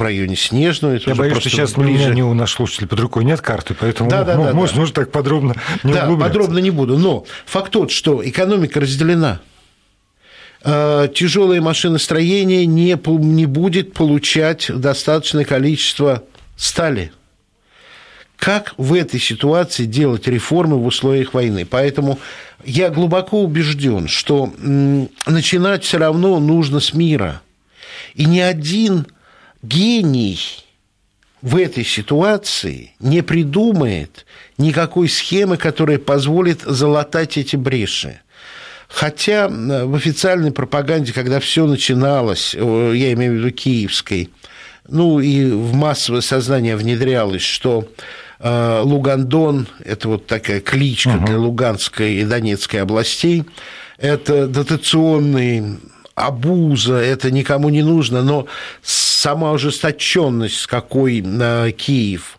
в 0.00 0.02
районе 0.02 0.34
Снежного. 0.34 0.94
Это 0.94 1.10
Я 1.10 1.14
боюсь, 1.14 1.38
что 1.38 1.50
сейчас 1.50 1.74
ближе. 1.74 1.90
у 1.90 1.94
меня 1.94 2.14
не 2.14 2.22
у 2.22 2.32
наших 2.32 2.56
слушателей 2.56 2.88
под 2.88 3.00
рукой 3.00 3.22
нет 3.22 3.42
карты, 3.42 3.76
поэтому 3.78 4.08
да, 4.08 4.24
да, 4.24 4.34
ну, 4.34 4.44
да, 4.44 4.52
можно, 4.54 4.74
да. 4.74 4.80
можно 4.80 4.94
так 4.94 5.12
подробно 5.12 5.54
не 5.84 5.92
Да, 5.92 6.10
подробно 6.16 6.58
не 6.58 6.70
буду. 6.70 6.98
Но 6.98 7.26
факт 7.44 7.70
тот, 7.70 7.90
что 7.90 8.26
экономика 8.26 8.80
разделена. 8.80 9.40
А, 10.62 11.06
тяжелое 11.08 11.60
машиностроение 11.60 12.64
не, 12.64 12.98
не 13.18 13.46
будет 13.46 13.92
получать 13.92 14.70
достаточное 14.74 15.44
количество 15.44 16.24
стали. 16.56 17.12
Как 18.38 18.72
в 18.78 18.94
этой 18.94 19.20
ситуации 19.20 19.84
делать 19.84 20.26
реформы 20.26 20.78
в 20.78 20.86
условиях 20.86 21.34
войны? 21.34 21.66
Поэтому 21.66 22.18
я 22.64 22.88
глубоко 22.88 23.42
убежден, 23.42 24.08
что 24.08 24.50
начинать 25.26 25.84
все 25.84 25.98
равно 25.98 26.40
нужно 26.40 26.80
с 26.80 26.94
мира. 26.94 27.42
И 28.14 28.24
ни 28.24 28.38
один 28.40 29.06
гений 29.62 30.38
в 31.42 31.56
этой 31.56 31.84
ситуации 31.84 32.92
не 33.00 33.22
придумает 33.22 34.26
никакой 34.58 35.08
схемы, 35.08 35.56
которая 35.56 35.98
позволит 35.98 36.62
залатать 36.62 37.38
эти 37.38 37.56
бреши. 37.56 38.20
Хотя 38.88 39.48
в 39.48 39.94
официальной 39.94 40.50
пропаганде, 40.50 41.12
когда 41.12 41.38
все 41.38 41.66
начиналось, 41.66 42.54
я 42.54 43.12
имею 43.12 43.32
в 43.32 43.36
виду 43.36 43.50
киевской, 43.52 44.30
ну 44.88 45.20
и 45.20 45.50
в 45.50 45.74
массовое 45.74 46.20
сознание 46.20 46.76
внедрялось, 46.76 47.42
что 47.42 47.88
э, 48.40 48.80
Лугандон– 48.82 49.68
это 49.84 50.08
вот 50.08 50.26
такая 50.26 50.60
кличка 50.60 51.10
угу. 51.10 51.26
для 51.26 51.38
Луганской 51.38 52.14
и 52.14 52.24
Донецкой 52.24 52.82
областей, 52.82 53.44
это 53.96 54.48
дотационный 54.48 55.78
обуза, 56.26 56.96
это 56.96 57.30
никому 57.30 57.68
не 57.68 57.82
нужно, 57.82 58.22
но 58.22 58.46
сама 58.82 59.52
ожесточенность, 59.52 60.56
с 60.56 60.66
какой 60.66 61.20
на 61.20 61.70
Киев 61.72 62.38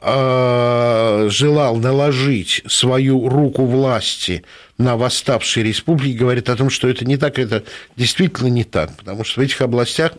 э, 0.00 1.28
желал 1.30 1.76
наложить 1.76 2.62
свою 2.66 3.28
руку 3.28 3.64
власти 3.64 4.44
на 4.78 4.96
восставшие 4.96 5.64
республики, 5.64 6.16
говорит 6.16 6.48
о 6.48 6.56
том, 6.56 6.70
что 6.70 6.88
это 6.88 7.04
не 7.04 7.16
так, 7.16 7.38
это 7.38 7.64
действительно 7.96 8.48
не 8.48 8.64
так, 8.64 8.96
потому 8.96 9.24
что 9.24 9.40
в 9.40 9.44
этих 9.44 9.60
областях, 9.60 10.12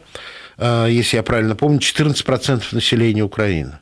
э, 0.57 0.87
если 0.89 1.17
я 1.17 1.23
правильно 1.23 1.55
помню, 1.55 1.79
14% 1.79 2.63
населения 2.71 3.23
Украины 3.23 3.79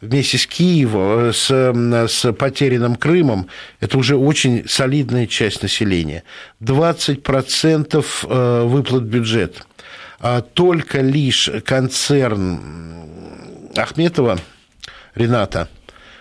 вместе 0.00 0.38
с 0.38 0.46
Киевом, 0.46 1.32
с, 1.32 1.50
с 1.50 2.32
потерянным 2.32 2.96
Крымом, 2.96 3.48
это 3.80 3.98
уже 3.98 4.16
очень 4.16 4.68
солидная 4.68 5.26
часть 5.26 5.62
населения. 5.62 6.24
20% 6.62 8.04
э, 8.22 8.64
выплат 8.64 9.02
бюджет. 9.04 9.64
А 10.18 10.40
только 10.42 11.00
лишь 11.00 11.50
концерн 11.64 12.60
Ахметова 13.76 14.38
Рената 15.14 15.68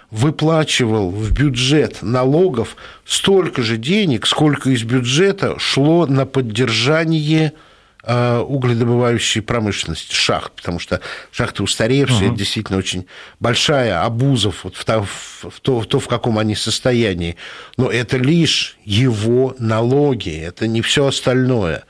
выплачивал 0.10 1.12
в 1.12 1.32
бюджет 1.32 2.02
налогов 2.02 2.76
столько 3.06 3.62
же 3.62 3.78
денег, 3.78 4.26
сколько 4.26 4.70
из 4.72 4.84
бюджета 4.84 5.60
шло 5.60 6.08
на 6.08 6.26
поддержание 6.26 7.54
Э, 7.54 7.69
угледобывающей 8.10 9.42
промышленности, 9.42 10.14
шахт, 10.14 10.54
потому 10.54 10.80
что 10.80 11.02
шахты 11.32 11.64
устаревшие, 11.64 12.30
угу. 12.30 12.38
действительно 12.38 12.78
очень 12.78 13.06
большая 13.40 14.04
обузов 14.04 14.64
вот 14.64 14.76
в, 14.76 14.86
то, 14.86 15.04
в, 15.04 15.60
то, 15.62 15.82
в 15.82 15.86
то, 15.86 16.00
в 16.00 16.08
каком 16.08 16.40
они 16.40 16.56
состоянии. 16.56 17.36
Но 17.78 17.90
это 17.90 18.18
лишь 18.18 18.78
его 18.84 19.56
налоги, 19.60 20.36
это 20.40 20.68
не 20.68 20.82
все 20.82 21.08
остальное. 21.08 21.84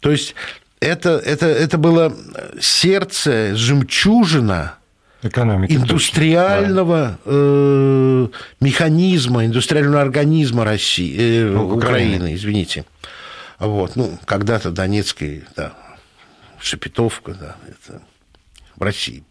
То 0.00 0.10
есть 0.10 0.34
это, 0.80 1.10
это, 1.10 1.46
это 1.46 1.78
было 1.78 2.14
сердце, 2.60 3.54
жемчужина 3.56 4.74
Экономики, 5.22 5.72
индустриального 5.72 7.18
да. 7.24 7.32
э, 7.32 8.28
механизма, 8.60 9.46
индустриального 9.46 10.02
организма 10.02 10.64
России, 10.64 11.16
э, 11.18 11.50
ну, 11.50 11.74
Украины, 11.74 12.16
Украины, 12.16 12.34
извините. 12.34 12.84
Вот, 13.58 13.96
ну, 13.96 14.18
когда-то 14.24 14.70
Донецкая, 14.70 15.44
да, 15.56 15.74
Шепетовка, 16.60 17.34
да, 17.34 17.56
это 17.66 18.02
в 18.76 18.82
России 18.82 19.24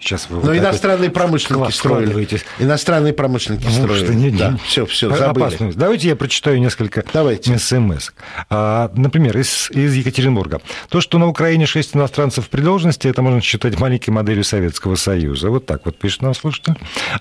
Сейчас 0.00 0.30
вы 0.30 0.36
Но 0.36 0.42
вот 0.42 0.56
иностранные 0.56 1.10
промышленники 1.10 1.72
строили. 1.72 2.40
Иностранные 2.58 3.12
промышленники 3.12 3.64
ну, 3.64 3.70
строили. 3.70 4.04
Что, 4.04 4.14
не, 4.14 4.30
да, 4.30 4.58
все, 4.64 4.86
все, 4.86 5.14
забыли. 5.14 5.72
Давайте 5.74 6.08
я 6.08 6.16
прочитаю 6.16 6.58
несколько 6.58 7.04
Давайте. 7.12 7.58
смс. 7.58 8.10
А, 8.48 8.90
например, 8.94 9.36
из, 9.38 9.70
из 9.70 9.94
Екатеринбурга. 9.94 10.60
То, 10.88 11.00
что 11.02 11.18
на 11.18 11.28
Украине 11.28 11.66
шесть 11.66 11.94
иностранцев 11.94 12.48
при 12.48 12.62
должности, 12.62 13.08
это 13.08 13.20
можно 13.20 13.42
считать 13.42 13.78
маленькой 13.78 14.10
моделью 14.10 14.44
Советского 14.44 14.94
Союза. 14.94 15.50
Вот 15.50 15.66
так 15.66 15.84
вот 15.84 15.98
пишет 15.98 16.22
нам 16.22 16.34
слушатель. 16.34 16.74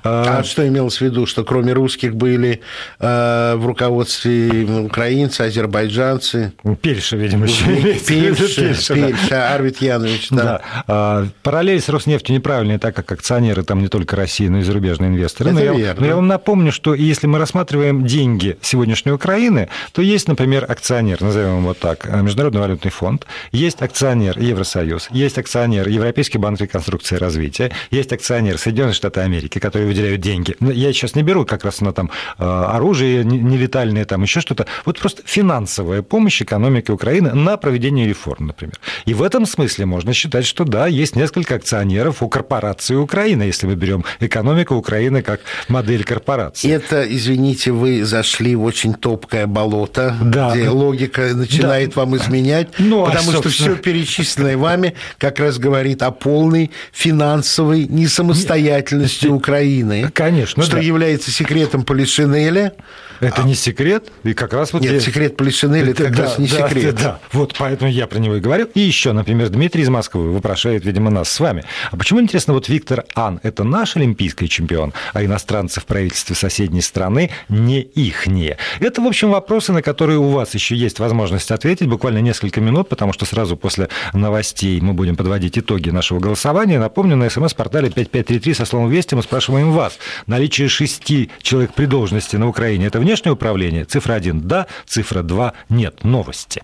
А, 0.04 0.40
а 0.40 0.44
что 0.44 0.66
имелось 0.66 0.98
в 0.98 1.02
виду? 1.02 1.26
Что 1.26 1.44
кроме 1.44 1.74
русских 1.74 2.16
были 2.16 2.62
а, 3.00 3.58
в 3.58 3.66
руководстве 3.66 4.64
украинцы, 4.64 5.42
азербайджанцы? 5.42 6.54
Пельша, 6.82 7.18
видимо, 7.18 7.46
еще 7.46 7.66
Пельша, 7.66 8.62
Пельша, 8.62 8.94
Пельша 8.94 9.54
Арвид 9.54 9.82
Янович. 9.82 10.30
Да. 10.30 10.44
да. 10.44 10.62
А, 10.88 11.28
параллель 11.44 11.82
с 11.82 11.90
Роснефть 11.90 12.21
нефтью 12.22 12.36
неправильные, 12.36 12.78
так 12.78 12.96
как 12.96 13.12
акционеры 13.12 13.64
там 13.64 13.82
не 13.82 13.88
только 13.88 14.16
России, 14.16 14.48
но 14.48 14.60
и 14.60 14.62
зарубежные 14.62 15.10
инвесторы. 15.10 15.50
Это 15.50 15.60
но, 15.60 15.64
верно. 15.64 15.80
я, 15.80 15.96
но 15.98 16.06
я 16.06 16.16
вам 16.16 16.28
напомню, 16.28 16.72
что 16.72 16.94
если 16.94 17.28
мы 17.28 17.40
рассматриваем 17.40 18.06
деньги 18.06 18.58
сегодняшней 18.62 19.12
Украины, 19.12 19.70
то 19.92 20.02
есть, 20.02 20.28
например, 20.28 20.66
акционер, 20.70 21.22
назовем 21.22 21.58
его 21.58 21.62
вот 21.62 21.80
так, 21.80 22.06
э, 22.06 22.22
Международный 22.22 22.62
валютный 22.62 22.92
фонд, 22.92 23.26
есть 23.52 23.82
акционер 23.82 24.40
Евросоюз, 24.40 25.10
есть 25.12 25.38
акционер 25.38 25.88
Европейский 25.88 26.38
банк 26.38 26.62
реконструкции 26.62 27.16
и 27.16 27.20
развития, 27.20 27.72
есть 27.90 28.14
акционер 28.14 28.58
Соединенные 28.58 28.94
Штаты 28.94 29.22
Америки, 29.22 29.60
которые 29.60 29.88
выделяют 29.88 30.22
деньги. 30.22 30.56
Я 30.60 30.94
сейчас 30.94 31.16
не 31.16 31.24
беру 31.24 31.46
как 31.46 31.66
раз 31.66 31.82
на 31.82 31.94
там 31.94 32.12
э, 32.38 32.44
оружие 32.44 33.24
нелетальное, 33.24 34.06
там 34.06 34.22
еще 34.22 34.42
что-то. 34.42 34.68
Вот 34.86 35.00
просто 35.00 35.24
финансовая 35.26 36.02
помощь 36.02 36.42
экономике 36.42 36.94
Украины 36.94 37.34
на 37.34 37.58
проведение 37.58 38.08
реформ, 38.08 38.48
например. 38.48 38.76
И 39.06 39.14
в 39.14 39.24
этом 39.24 39.46
смысле 39.46 39.86
можно 39.86 40.14
считать, 40.14 40.46
что 40.46 40.66
да, 40.66 40.88
есть 40.88 41.16
несколько 41.16 41.56
акционеров, 41.56 42.11
акционеров 42.12 42.22
у 42.22 42.30
корпорации 42.30 42.96
Украины, 42.96 43.44
если 43.44 43.68
мы 43.68 43.76
берем 43.76 44.04
экономику 44.20 44.76
Украины 44.76 45.22
как 45.22 45.42
модель 45.68 46.04
корпорации. 46.04 46.72
Это, 46.72 47.04
извините, 47.04 47.72
вы 47.72 48.04
зашли 48.06 48.56
в 48.56 48.64
очень 48.64 48.94
топкое 48.94 49.48
болото, 49.48 50.16
да. 50.22 50.52
где 50.52 50.70
логика 50.70 51.34
начинает 51.34 51.94
да. 51.96 52.02
вам 52.02 52.18
изменять, 52.18 52.68
ну, 52.80 53.04
а 53.04 53.12
потому 53.12 53.32
а, 53.32 53.34
что 53.36 53.50
все 53.50 53.76
перечисленное 53.76 54.58
вами 54.58 54.94
как 55.18 55.40
раз 55.40 55.58
говорит 55.58 56.04
о 56.04 56.12
полной 56.12 56.72
финансовой 56.92 57.88
несамостоятельности 57.88 59.28
Украины. 59.28 60.10
Конечно. 60.14 60.64
Что 60.64 60.78
да. 60.78 60.82
является 60.82 61.32
секретом 61.32 61.84
Полишинеля. 61.84 62.74
Это 63.20 63.44
а... 63.44 63.46
не 63.46 63.54
секрет, 63.54 64.12
и 64.24 64.34
как 64.34 64.54
раз 64.54 64.74
вот... 64.74 64.82
Нет, 64.82 64.94
я... 64.94 65.00
секрет 65.00 65.38
Полишинеля 65.38 65.92
это 65.92 66.06
как 66.06 66.16
да, 66.16 66.24
раз 66.24 66.40
не 66.40 66.48
да, 66.48 66.68
секрет. 66.68 66.96
Да, 66.96 67.04
да, 67.04 67.20
вот 67.32 67.54
поэтому 67.58 67.92
я 67.92 68.08
про 68.08 68.18
него 68.18 68.36
и 68.36 68.40
говорю. 68.40 68.68
И 68.74 68.80
еще, 68.80 69.12
например, 69.12 69.50
Дмитрий 69.50 69.84
из 69.84 69.90
Москвы 69.90 70.32
вопрошает, 70.32 70.86
видимо, 70.86 71.12
нас 71.12 71.30
с 71.30 71.40
вами. 71.40 71.64
Почему, 72.02 72.20
интересно, 72.20 72.56
вот 72.56 72.68
Виктор 72.68 73.06
Ан– 73.14 73.40
это 73.44 73.64
наш 73.64 73.96
олимпийский 73.96 74.50
чемпион, 74.50 74.92
а 75.14 75.24
иностранцы 75.24 75.80
в 75.80 75.86
правительстве 75.86 76.36
соседней 76.36 76.82
страны 76.82 77.30
не 77.48 77.80
ихние? 77.82 78.58
Это, 78.80 79.04
в 79.04 79.06
общем, 79.06 79.30
вопросы, 79.30 79.72
на 79.72 79.84
которые 79.84 80.18
у 80.18 80.30
вас 80.30 80.56
еще 80.56 80.76
есть 80.76 80.98
возможность 80.98 81.52
ответить 81.52 81.88
буквально 81.88 82.18
несколько 82.18 82.60
минут, 82.60 82.90
потому 82.90 83.14
что 83.14 83.26
сразу 83.28 83.56
после 83.56 83.88
новостей 84.14 84.82
мы 84.82 84.94
будем 84.94 85.16
подводить 85.16 85.60
итоги 85.60 85.92
нашего 85.92 86.18
голосования. 86.18 86.80
Напомню, 86.80 87.18
на 87.18 87.30
смс-портале 87.30 87.92
5533 87.92 88.56
со 88.56 88.66
словом 88.66 88.90
«Вести» 88.90 89.14
мы 89.14 89.22
спрашиваем 89.22 89.72
вас. 89.72 90.00
Наличие 90.26 90.70
шести 90.70 91.30
человек 91.44 91.76
при 91.76 91.86
должности 91.86 92.36
на 92.36 92.48
Украине– 92.48 92.86
это 92.88 93.00
внешнее 93.00 93.34
управление? 93.34 93.86
Цифра 93.86 94.16
1– 94.16 94.42
да, 94.48 94.66
цифра 94.88 95.22
2– 95.22 95.54
нет. 95.70 96.04
Новости. 96.04 96.64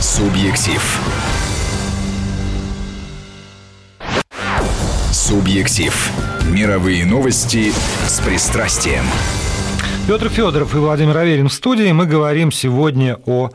Субъектив. 0.00 0.80
Субъектив. 5.28 6.12
Мировые 6.52 7.04
новости 7.04 7.72
с 8.06 8.20
пристрастием. 8.20 9.02
Петр 10.06 10.28
Федоров 10.28 10.72
и 10.76 10.78
Владимир 10.78 11.16
Аверин 11.16 11.48
в 11.48 11.52
студии. 11.52 11.90
Мы 11.90 12.06
говорим 12.06 12.52
сегодня 12.52 13.18
о 13.26 13.50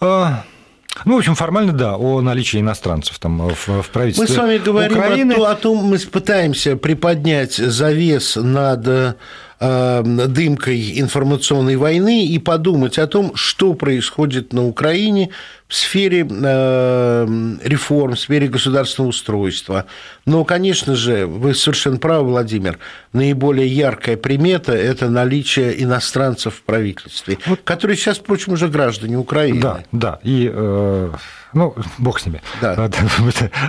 ну, 0.00 1.14
в 1.14 1.18
общем, 1.18 1.34
формально, 1.34 1.72
да, 1.72 1.96
о 1.96 2.22
наличии 2.22 2.60
иностранцев 2.60 3.18
там 3.18 3.48
в, 3.48 3.82
в 3.82 3.90
правительстве 3.90 4.26
Мы 4.26 4.34
с 4.34 4.38
вами 4.38 4.58
говорим 4.58 4.98
Украины. 4.98 5.34
о, 5.34 5.50
о 5.50 5.54
том, 5.54 5.84
мы 5.84 5.98
пытаемся 5.98 6.76
приподнять 6.76 7.54
завес 7.54 8.36
над 8.36 9.16
э, 9.62 10.02
дымкой 10.04 11.00
информационной 11.00 11.76
войны 11.76 12.26
и 12.26 12.38
подумать 12.38 12.98
о 12.98 13.06
том, 13.06 13.34
что 13.34 13.74
происходит 13.74 14.52
на 14.52 14.66
Украине 14.66 15.30
в 15.72 15.74
сфере 15.74 16.28
э, 16.28 17.56
реформ, 17.64 18.12
в 18.14 18.20
сфере 18.20 18.46
государственного 18.46 19.08
устройства. 19.08 19.86
Но, 20.26 20.44
конечно 20.44 20.94
же, 20.94 21.26
вы 21.26 21.54
совершенно 21.54 21.96
правы, 21.96 22.28
Владимир, 22.28 22.78
наиболее 23.14 23.66
яркая 23.66 24.18
примета– 24.18 24.72
это 24.74 25.08
наличие 25.08 25.82
иностранцев 25.82 26.56
в 26.56 26.62
правительстве, 26.64 27.38
вот. 27.46 27.60
которые 27.64 27.96
сейчас, 27.96 28.18
впрочем, 28.18 28.52
уже 28.52 28.68
граждане 28.68 29.16
Украины. 29.16 29.62
Да, 29.62 29.82
да. 29.92 30.18
И 30.22 30.50
э, 30.52 31.10
ну, 31.54 31.74
бог 31.98 32.18
с 32.18 32.26
ними. 32.26 32.40
Да. 32.60 32.74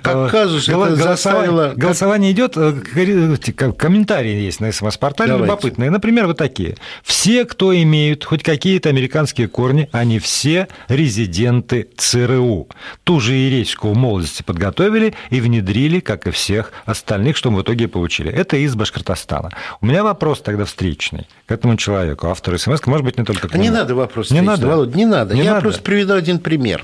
Как 0.04 0.32
казус, 0.32 0.68
голосование, 0.70 0.96
заставило... 0.96 1.74
голосование 1.76 2.32
идет, 2.32 2.54
э, 2.56 2.74
комментарии 3.78 4.42
есть 4.42 4.62
на 4.62 4.72
СМС-портале 4.72 5.38
любопытные. 5.38 5.90
Например, 5.90 6.28
вот 6.28 6.38
такие. 6.38 6.78
Все, 7.04 7.46
кто 7.46 7.76
имеют 7.76 8.24
хоть 8.24 8.44
какие-то 8.44 8.90
американские 8.90 9.48
корни, 9.48 9.90
они 9.92 10.20
все 10.20 10.68
резиденты 10.88 11.90
ЦРУ. 11.98 12.68
Ту 13.04 13.20
же 13.20 13.34
Еречку 13.34 13.90
в 13.90 13.98
молодости 13.98 14.44
подготовили 14.44 15.14
и 15.30 15.42
внедрили, 15.42 16.00
как 16.00 16.28
и 16.28 16.32
всех 16.32 16.72
остальных, 16.86 17.38
что 17.38 17.52
мы 17.52 17.60
в 17.60 17.62
итоге 17.64 17.88
получили. 17.88 18.32
Это 18.32 18.58
из 18.58 18.76
Башкортостана. 18.76 19.52
У 19.82 19.86
меня 19.86 20.04
вопрос 20.04 20.42
тогда 20.42 20.66
встречный 20.66 21.28
к 21.46 21.52
этому 21.52 21.78
человеку, 21.78 22.28
автору 22.28 22.58
СМС, 22.58 22.86
может 22.86 23.06
быть, 23.06 23.18
не 23.18 23.24
только 23.26 23.48
к 23.48 23.54
нему. 23.54 23.64
Не 23.64 23.70
надо 23.70 23.96
вопрос 23.96 24.32
не 24.32 24.42
надо. 24.42 24.68
Володь, 24.68 24.96
не 24.96 25.06
надо. 25.06 25.34
Не 25.36 25.44
Я 25.44 25.52
надо. 25.52 25.62
просто 25.62 25.82
приведу 25.82 26.14
один 26.14 26.40
пример. 26.40 26.84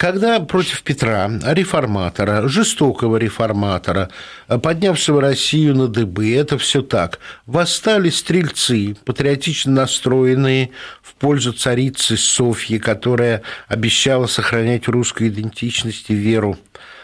Когда 0.00 0.40
против 0.40 0.82
Петра, 0.82 1.30
реформатора, 1.44 2.48
жестокого 2.48 3.18
реформатора, 3.18 4.08
поднявшего 4.48 5.20
Россию 5.20 5.76
на 5.76 5.88
дыбы, 5.88 6.34
это 6.34 6.56
все 6.56 6.80
так, 6.80 7.18
восстали 7.44 8.08
стрельцы, 8.08 8.96
патриотично 9.04 9.72
настроенные 9.72 10.70
в 11.02 11.12
пользу 11.16 11.52
царицы 11.52 12.16
Софьи, 12.16 12.78
которая 12.78 13.42
обещала 13.68 14.26
сохранять 14.26 14.88
русскую 14.88 15.28
идентичность 15.28 16.06
и 16.08 16.14
веру 16.14 16.56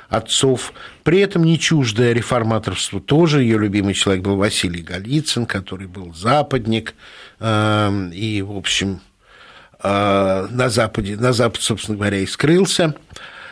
отцов, 0.09 0.73
при 1.05 1.19
этом 1.19 1.45
не 1.45 1.59
чуждое 1.59 2.15
реформаторству. 2.15 3.01
Тоже 3.01 3.43
ее 3.43 3.59
любимый 3.59 3.93
человек 3.93 4.25
был 4.25 4.37
Василий 4.37 4.81
Голицын, 4.81 5.45
который 5.45 5.87
был 5.87 6.15
западник, 6.15 6.95
э, 7.41 8.11
и, 8.15 8.41
в 8.41 8.57
общем, 8.57 9.01
на 9.83 10.69
Западе, 10.69 11.17
на 11.17 11.33
Запад, 11.33 11.63
собственно 11.63 11.99
говоря, 11.99 12.19
и 12.19 12.27
скрылся. 12.27 12.95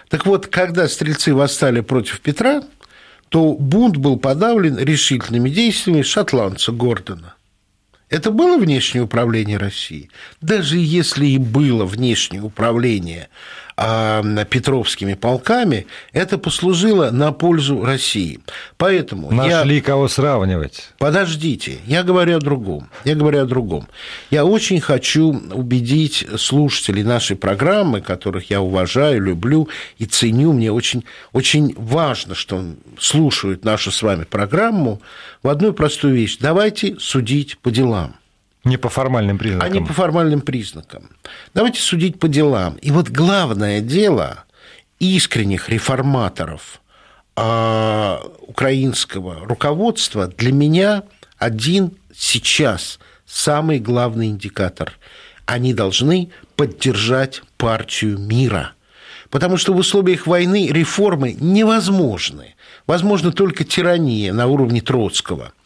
Так 0.08 0.26
вот, 0.26 0.46
когда 0.46 0.88
стрельцы 0.88 1.34
восстали 1.34 1.80
против 1.80 2.20
Петра, 2.20 2.62
то 3.28 3.54
бунт 3.54 3.96
был 3.96 4.18
подавлен 4.18 4.78
решительными 4.78 5.50
действиями 5.50 6.02
шотландца 6.02 6.72
Гордона. 6.72 7.34
Это 8.10 8.30
было 8.30 8.58
внешнее 8.58 9.02
управление 9.02 9.56
России? 9.56 10.08
Даже 10.40 10.76
если 10.78 11.26
и 11.26 11.38
было 11.38 11.84
внешнее 11.84 12.42
управление 12.42 13.28
Петровскими 13.76 15.14
полками, 15.14 15.86
это 16.12 16.38
послужило 16.38 17.10
на 17.10 17.32
пользу 17.32 17.84
России. 17.84 18.38
Поэтому 18.76 19.32
Нашли 19.32 19.76
я... 19.76 19.82
кого 19.82 20.06
сравнивать. 20.06 20.92
Подождите, 20.98 21.78
я 21.86 22.04
говорю 22.04 22.36
о 22.36 22.40
другом. 22.40 22.88
Я 23.04 23.16
говорю 23.16 23.42
о 23.42 23.46
другом. 23.46 23.88
Я 24.30 24.44
очень 24.44 24.80
хочу 24.80 25.32
убедить 25.52 26.24
слушателей 26.36 27.02
нашей 27.02 27.36
программы, 27.36 28.00
которых 28.00 28.48
я 28.50 28.60
уважаю, 28.60 29.20
люблю 29.20 29.68
и 29.98 30.06
ценю. 30.06 30.52
Мне 30.52 30.70
очень, 30.70 31.04
очень 31.32 31.74
важно, 31.76 32.36
что 32.36 32.64
слушают 32.98 33.64
нашу 33.64 33.90
с 33.90 34.02
вами 34.02 34.22
программу 34.24 35.02
в 35.42 35.48
одну 35.48 35.72
простую 35.72 36.14
вещь. 36.14 36.38
Давайте 36.38 36.96
судить 37.00 37.58
по 37.58 37.72
делам. 37.72 38.14
Не 38.64 38.78
по 38.78 38.88
формальным 38.88 39.38
признакам. 39.38 39.70
А 39.70 39.72
не 39.72 39.80
по 39.80 39.92
формальным 39.92 40.40
признакам. 40.40 41.10
Давайте 41.52 41.80
судить 41.80 42.18
по 42.18 42.28
делам. 42.28 42.76
И 42.76 42.90
вот 42.90 43.10
главное 43.10 43.80
дело 43.80 44.44
искренних 44.98 45.68
реформаторов 45.68 46.80
а, 47.36 48.22
украинского 48.40 49.46
руководства 49.46 50.28
для 50.28 50.52
меня 50.52 51.02
один 51.36 51.92
сейчас 52.16 52.98
самый 53.26 53.80
главный 53.80 54.28
индикатор. 54.28 54.94
Они 55.44 55.74
должны 55.74 56.30
поддержать 56.56 57.42
партию 57.58 58.18
мира. 58.18 58.72
Потому 59.28 59.58
что 59.58 59.74
в 59.74 59.76
условиях 59.76 60.26
войны 60.26 60.68
реформы 60.68 61.36
невозможны. 61.38 62.54
Возможно 62.86 63.30
только 63.30 63.64
тирания 63.64 64.32
на 64.32 64.46
уровне 64.46 64.80
Троцкого– 64.80 65.52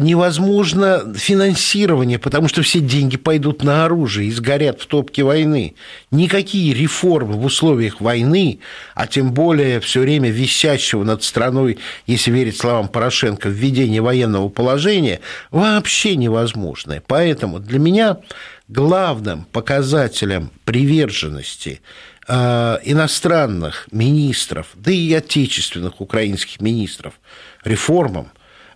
невозможно 0.00 1.14
финансирование, 1.14 2.18
потому 2.18 2.48
что 2.48 2.62
все 2.62 2.80
деньги 2.80 3.16
пойдут 3.16 3.62
на 3.62 3.84
оружие 3.84 4.28
и 4.28 4.32
сгорят 4.32 4.80
в 4.80 4.86
топке 4.86 5.22
войны. 5.22 5.74
Никакие 6.10 6.74
реформы 6.74 7.34
в 7.34 7.44
условиях 7.44 8.00
войны, 8.00 8.60
а 8.94 9.06
тем 9.06 9.32
более 9.32 9.80
все 9.80 10.00
время 10.00 10.30
висящего 10.30 11.04
над 11.04 11.22
страной, 11.22 11.78
если 12.06 12.30
верить 12.30 12.56
словам 12.56 12.88
Порошенко, 12.88 13.48
введение 13.48 14.00
военного 14.00 14.48
положения, 14.48 15.20
вообще 15.50 16.16
невозможны. 16.16 17.02
Поэтому 17.06 17.58
для 17.58 17.78
меня 17.78 18.18
главным 18.68 19.44
показателем 19.44 20.50
приверженности 20.64 21.80
э, 22.28 22.78
иностранных 22.84 23.88
министров, 23.92 24.68
да 24.74 24.90
и 24.90 25.12
отечественных 25.12 26.00
украинских 26.00 26.60
министров 26.60 27.14
реформам 27.64 28.30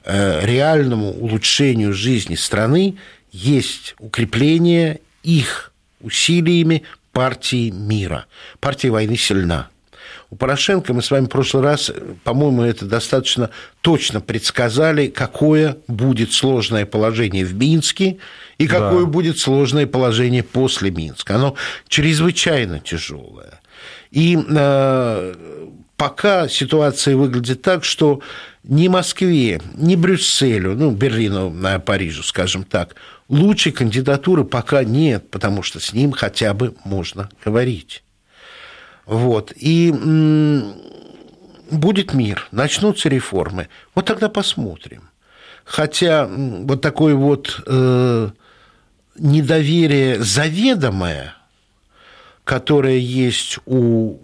реальному 0.05 1.11
улучшению 1.11 1.93
жизни 1.93 2.35
страны 2.35 2.97
есть 3.33 3.95
укрепление 3.99 5.01
их 5.23 5.73
усилиями 6.01 6.85
партии 7.13 7.71
мира. 7.71 8.27
Партия 8.61 8.91
войны 8.91 9.17
сильна. 9.17 9.69
У 10.31 10.37
Порошенко 10.37 10.95
мы 10.95 11.03
с 11.03 11.11
вами 11.11 11.27
в 11.27 11.29
прошлый 11.29 11.65
раз, 11.65 11.91
по-моему, 12.23 12.63
это 12.63 12.87
достаточно 12.87 13.51
точно 13.81 14.21
предсказали, 14.21 15.09
какое 15.09 15.77
будет 15.89 16.33
сложное 16.33 16.87
положение 16.87 17.45
в 17.45 17.55
Минске 17.55 18.19
и 18.57 18.69
какое 18.69 19.05
да. 19.05 19.11
будет 19.11 19.39
сложное 19.39 19.89
положение 19.89 20.45
после 20.45 20.93
Минска. 20.93 21.35
Оно 21.35 21.57
чрезвычайно 21.89 22.79
тяжелое. 22.79 23.61
И 24.13 24.39
э, 24.39 25.35
пока 26.01 26.49
ситуация 26.49 27.15
выглядит 27.15 27.61
так, 27.61 27.85
что 27.85 28.23
ни 28.63 28.89
Москве, 28.89 29.61
ни 29.75 29.97
Брюсселю, 29.97 30.75
ну, 30.75 30.93
Берлину, 30.93 31.55
Парижу, 31.85 32.23
скажем 32.23 32.65
так, 32.65 32.97
лучшей 33.29 33.73
кандидатуры 33.73 34.45
пока 34.45 34.83
нет, 34.83 35.31
потому 35.31 35.63
что 35.63 35.79
с 35.79 35.93
ним 35.93 36.13
хотя 36.13 36.55
бы 36.55 36.75
можно 36.85 37.29
говорить. 37.45 38.03
Вот. 39.05 39.53
И 39.57 39.93
будет 41.71 42.15
мир, 42.15 42.49
начнутся 42.51 43.11
реформы. 43.11 43.69
Вот 43.95 44.07
тогда 44.07 44.31
посмотрим. 44.31 45.11
Хотя 45.67 46.27
вот 46.27 46.81
такое 46.81 47.15
вот 47.15 47.63
э, 47.67 48.31
недоверие 49.19 50.19
заведомое, 50.23 51.35
которое 52.45 52.97
есть 52.97 53.59
у 53.67 54.17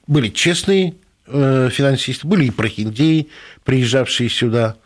были 0.07 0.29
честные 0.31 0.95
э, 1.27 1.69
финансисты, 1.71 2.27
были 2.27 2.47
и 2.47 2.51
прохиндеи, 2.51 3.29
приезжавшие 3.65 4.31
сюда. 4.31 4.77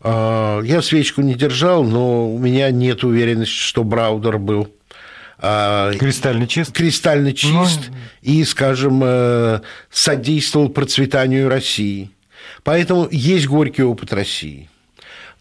А, 0.00 0.62
Я 0.62 0.80
свечку 0.80 1.20
не 1.20 1.34
держал, 1.34 1.84
но 1.84 2.32
у 2.32 2.38
меня 2.38 2.70
нет 2.70 3.04
уверенности, 3.04 3.52
что 3.52 3.84
Браудер 3.84 4.38
был 4.38 4.72
Кристально 5.98 6.46
чист? 6.46 6.72
кристально 6.72 7.32
чист 7.32 7.90
и, 8.22 8.44
скажем, 8.44 9.02
э, 9.04 9.60
содействовал 9.90 10.68
процветанию 10.68 11.48
России. 11.48 12.10
Поэтому 12.62 13.08
есть 13.10 13.46
горький 13.46 13.82
опыт 13.82 14.12
России. 14.12 14.68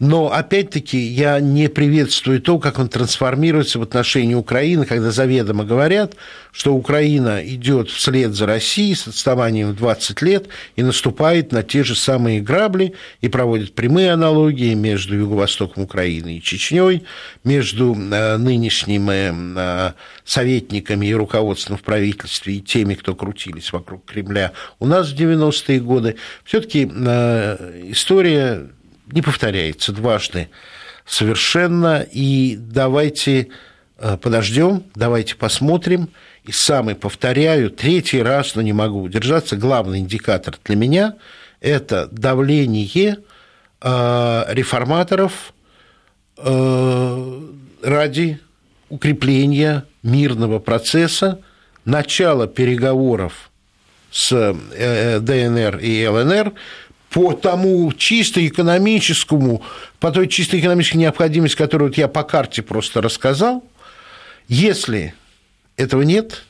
Но, 0.03 0.33
опять-таки, 0.33 0.97
я 0.97 1.39
не 1.39 1.69
приветствую 1.69 2.41
то, 2.41 2.59
как 2.59 2.77
он 2.77 2.89
трансформируется 2.89 3.79
в 3.79 3.83
отношении 3.83 4.35
Украины, 4.35 4.85
когда 4.85 5.11
заведомо 5.11 5.63
говорят, 5.63 6.17
что 6.51 6.73
Украина 6.73 7.41
идет 7.41 7.89
вслед 7.89 8.33
за 8.33 8.45
Россией 8.45 8.95
с 8.95 9.07
отставанием 9.07 9.69
в 9.69 9.77
20 9.77 10.21
лет 10.21 10.49
и 10.75 10.83
наступает 10.83 11.53
на 11.53 11.63
те 11.63 11.85
же 11.85 11.95
самые 11.95 12.41
грабли 12.41 12.95
и 13.21 13.29
проводит 13.29 13.75
прямые 13.75 14.11
аналогии 14.11 14.73
между 14.73 15.15
Юго-Востоком 15.15 15.83
Украины 15.83 16.35
и 16.35 16.41
Чечней, 16.41 17.05
между 17.45 17.95
э, 17.95 18.35
нынешними 18.35 19.31
э, 19.57 19.93
советниками 20.25 21.05
и 21.05 21.13
руководством 21.13 21.77
в 21.77 21.81
правительстве 21.81 22.55
и 22.55 22.59
теми, 22.59 22.95
кто 22.95 23.15
крутились 23.15 23.71
вокруг 23.71 24.03
Кремля 24.03 24.51
у 24.79 24.85
нас 24.85 25.13
в 25.13 25.15
90-е 25.15 25.79
годы. 25.79 26.17
Все-таки 26.43 26.83
история 26.83 28.67
не 29.07 29.21
повторяется 29.21 29.91
дважды 29.91 30.49
совершенно. 31.05 32.05
И 32.11 32.55
давайте 32.57 33.49
э, 33.97 34.17
подождем, 34.17 34.83
давайте 34.95 35.35
посмотрим. 35.35 36.09
И 36.43 36.51
самый, 36.51 36.95
повторяю, 36.95 37.69
третий 37.69 38.21
раз, 38.21 38.55
но 38.55 38.61
не 38.61 38.73
могу 38.73 39.01
удержаться, 39.01 39.55
главный 39.55 39.99
индикатор 39.99 40.57
для 40.63 40.75
меня– 40.75 41.15
это 41.63 42.09
давление 42.11 43.17
э, 43.81 44.43
реформаторов 44.49 45.53
э, 46.37 47.41
ради 47.81 48.39
укрепления 48.89 49.85
мирного 50.03 50.59
процесса, 50.59 51.39
начала 51.85 52.47
переговоров 52.47 53.49
с 54.11 54.29
ДНР 54.29 55.77
и 55.77 56.05
ЛНР 56.05 56.53
по 57.13 57.33
тому 57.33 57.93
чисто 57.93 58.45
экономическому, 58.45 59.61
по 59.99 60.11
той 60.11 60.27
чисто 60.27 60.59
экономической 60.59 60.97
необходимости, 60.97 61.55
которую 61.55 61.89
вот 61.89 61.97
я 61.97 62.07
по 62.07 62.23
карте 62.23 62.63
просто 62.63 63.01
рассказал, 63.01 63.63
если 64.47 65.13
этого 65.77 66.01
нет, 66.01 66.43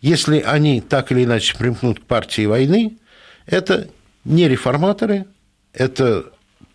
если 0.00 0.40
они 0.40 0.80
так 0.80 1.12
или 1.12 1.24
иначе 1.24 1.56
примкнут 1.56 2.00
к 2.00 2.02
партии 2.02 2.44
войны, 2.46 2.98
это 3.46 3.88
не 4.24 4.48
реформаторы, 4.48 5.26
это 5.72 6.24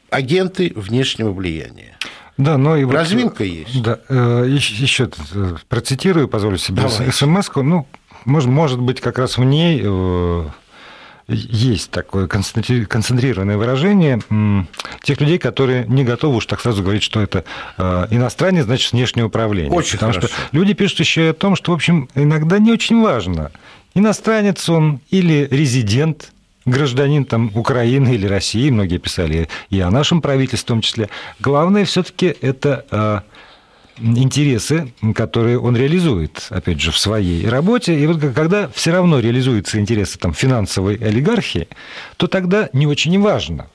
агенты 0.10 0.72
внешнего 0.74 1.32
влияния. 1.32 1.98
Да, 2.38 2.58
но 2.58 2.78
и 2.78 2.86
вот, 2.86 2.94
Развилка 2.94 3.44
есть. 3.44 3.82
Да, 3.82 4.00
э, 4.08 4.46
еще 4.48 5.10
э, 5.34 5.56
процитирую, 5.68 6.30
позволю 6.30 6.58
себе 6.58 6.84
Давайте. 6.84 7.12
смс 7.12 7.50
-ку. 7.50 7.62
Ну, 7.62 7.88
может, 8.26 8.50
может 8.50 8.80
быть, 8.80 9.02
как 9.02 9.18
раз 9.18 9.38
в 9.38 9.44
ней 9.44 9.82
э, 9.84 10.46
есть 11.28 11.92
такое 11.92 12.28
концентри- 12.28 12.86
концентрированное 12.86 13.58
выражение 13.58 14.22
тех 15.04 15.20
людей, 15.20 15.38
которые 15.38 15.86
не 15.88 16.04
готовы 16.04 16.38
уж 16.38 16.46
так 16.46 16.62
сразу 16.62 16.82
говорить, 16.82 17.04
что 17.04 17.22
это 17.22 17.44
э, 17.78 18.08
иностранец, 18.12 18.66
значит, 18.66 18.94
внешнее 18.94 19.26
управление. 19.26 19.72
Очень 19.72 19.94
Потому 19.94 20.14
хорошо. 20.14 20.28
что 20.30 20.38
люди 20.52 20.74
пишут 20.74 21.00
еще 21.02 21.26
и 21.26 21.30
о 21.30 21.34
том, 21.34 21.56
что, 21.56 21.72
в 21.72 21.76
общем, 21.76 22.10
иногда 22.16 22.60
не 22.60 22.72
очень 22.72 23.02
важно, 23.02 23.52
иностранец 23.94 24.70
он 24.70 25.02
или 25.10 25.48
резидент, 25.52 26.32
гражданин 26.66 27.26
там 27.26 27.52
Украины 27.56 28.16
или 28.16 28.28
России, 28.28 28.70
многие 28.70 28.98
писали 28.98 29.50
и 29.70 29.80
о 29.80 29.90
нашем 29.90 30.22
правительстве 30.22 30.66
в 30.66 30.68
том 30.68 30.82
числе. 30.82 31.10
Главное 31.40 31.86
все-таки 31.86 32.36
это 32.42 32.86
э, 32.92 33.20
интересы, 34.00 34.94
которые 35.16 35.60
он 35.60 35.76
реализует, 35.76 36.48
опять 36.50 36.80
же, 36.82 36.92
в 36.92 36.98
своей 36.98 37.48
работе. 37.48 38.00
И 38.00 38.06
вот 38.08 38.20
когда 38.34 38.68
все 38.70 38.92
равно 38.92 39.20
реализуются 39.20 39.80
интересы 39.80 40.18
там, 40.20 40.34
финансовой 40.34 40.96
олигархии, 40.96 41.68
то 42.18 42.28
тогда 42.28 42.70
не 42.74 42.88
очень 42.88 43.20
важно, 43.20 43.68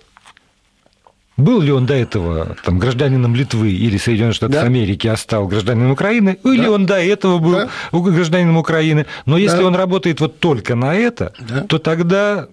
был 1.36 1.60
ли 1.60 1.72
он 1.72 1.86
до 1.86 1.94
этого 1.94 2.56
там, 2.64 2.78
гражданином 2.78 3.34
Литвы 3.34 3.70
или 3.72 3.96
Соединенных 3.96 4.36
Штатов 4.36 4.54
Да. 4.60 4.62
Америки, 4.62 5.06
а 5.08 5.16
стал 5.16 5.48
гражданином 5.48 5.90
Украины, 5.90 6.38
или 6.44 6.64
Да. 6.64 6.70
он 6.70 6.86
до 6.86 7.00
этого 7.02 7.38
был 7.38 7.52
Да. 7.52 7.68
гражданином 7.92 8.58
Украины. 8.58 9.06
Но 9.26 9.38
если 9.38 9.58
Да. 9.58 9.66
он 9.66 9.74
работает 9.74 10.20
вот 10.20 10.38
только 10.40 10.74
на 10.74 10.94
это, 10.94 11.32
Да. 11.40 11.62
то 11.62 11.78
тогда 11.78 12.48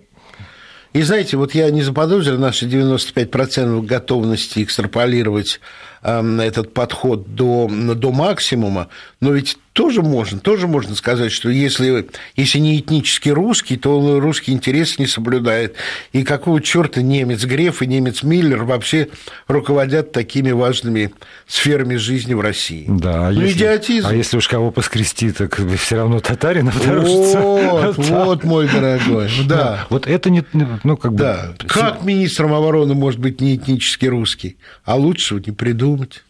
И 0.91 1.03
знаете, 1.03 1.37
вот 1.37 1.53
я 1.53 1.69
не 1.69 1.83
заподозрил 1.83 2.39
наши 2.39 2.65
95% 2.65 3.85
готовности 3.85 4.63
экстраполировать 4.63 5.61
этот 6.01 6.73
подход 6.73 7.35
до, 7.35 7.69
до 7.69 8.11
максимума, 8.11 8.87
но 9.19 9.31
ведь 9.31 9.57
тоже 9.79 10.01
можно, 10.01 10.41
тоже 10.41 10.67
можно 10.67 10.93
сказать, 10.93 11.31
что 11.31 11.49
если, 11.49 12.09
если 12.35 12.59
не 12.59 12.77
этнически 12.81 13.29
русский, 13.29 13.77
то 13.77 13.97
он 13.97 14.19
русский 14.19 14.51
интерес 14.51 14.99
не 14.99 15.07
соблюдает. 15.07 15.75
И 16.11 16.23
какого 16.23 16.61
черта 16.61 17.01
немец 17.01 17.45
Греф 17.45 17.81
и 17.81 17.87
немец 17.87 18.21
Миллер 18.21 18.65
вообще 18.65 19.07
руководят 19.47 20.11
такими 20.11 20.51
важными 20.51 21.13
сферами 21.47 21.95
жизни 21.95 22.33
в 22.33 22.41
России? 22.41 22.87
да, 22.89 23.29
а 23.29 23.31
Ну, 23.31 23.39
если, 23.39 23.59
идиотизм. 23.59 24.07
а 24.09 24.13
если 24.13 24.35
уж 24.35 24.49
кого 24.49 24.69
поскрести, 24.71 25.31
так 25.31 25.57
все 25.77 25.95
равно 25.95 26.19
татарин 26.19 26.67
обнаружится. 26.67 27.39
Вот, 27.39 27.97
вот, 27.99 28.43
мой 28.43 28.67
дорогой, 28.67 29.29
да. 29.47 29.87
Вот 29.89 30.07
это 30.07 30.29
не, 30.29 30.43
ну, 30.83 30.97
как 30.97 31.13
бы... 31.13 31.19
Да. 31.19 31.53
Как 31.69 32.03
министром 32.03 32.53
обороны 32.53 32.95
может 32.95 33.21
быть 33.21 33.39
не 33.39 33.55
этнически 33.55 34.07
русский? 34.07 34.57
А 34.83 34.97
лучше 34.97 35.35
не 35.35 35.53
придумать. 35.53 36.23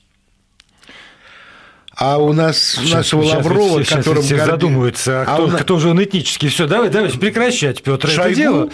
А 2.00 2.18
у 2.18 2.32
нас 2.34 2.58
Сейчас- 2.76 2.92
нашего 2.94 3.24
сейчас 3.26 3.36
Лаврова, 3.46 3.84
сейчас 3.84 3.98
которым 4.00 4.24
все 4.24 4.36
горди- 4.38 4.46
задумаются, 4.52 5.22
а 5.22 5.24
А 5.24 5.34
кто, 5.34 5.44
у 5.44 5.48
на- 5.48 5.58
кто 5.60 5.80
же 5.80 5.90
он 5.90 6.02
этнический. 6.02 6.48
Все, 6.50 6.66
давай, 6.68 6.90
давайте 6.90 7.18
прекращать, 7.20 7.84
Петр, 7.84 8.08
это 8.08 8.16
Шойгу? 8.16 8.36
дело. 8.36 8.70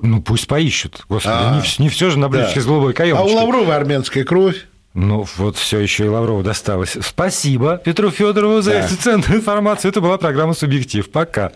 Ну, 0.00 0.20
пусть 0.20 0.48
поищут. 0.48 1.04
Господи, 1.08 1.34
А, 1.38 1.62
не, 1.78 1.84
не 1.84 1.88
все 1.88 2.10
же 2.10 2.18
на 2.18 2.28
блюдечке 2.28 2.56
Да. 2.56 2.60
с 2.62 2.66
голубой 2.66 2.90
А 2.90 2.90
у 2.90 2.94
каемочкой. 2.96 3.34
Лаврова 3.34 3.76
армянская 3.76 4.24
кровь. 4.24 4.66
Ну, 4.92 5.26
вот 5.38 5.56
все 5.56 5.78
еще 5.78 6.04
и 6.04 6.08
Лаврову 6.08 6.42
досталось. 6.42 6.96
Спасибо 7.00 7.78
Петру 7.78 8.10
Федорову 8.10 8.60
за 8.60 8.72
Да. 8.72 8.78
эту 8.80 8.96
ценную 8.96 9.36
информацию. 9.36 9.90
Это 9.90 10.00
была 10.00 10.18
программа 10.18 10.54
«Субъектив». 10.54 11.08
Пока. 11.10 11.52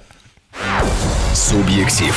Субъектив. 1.34 2.14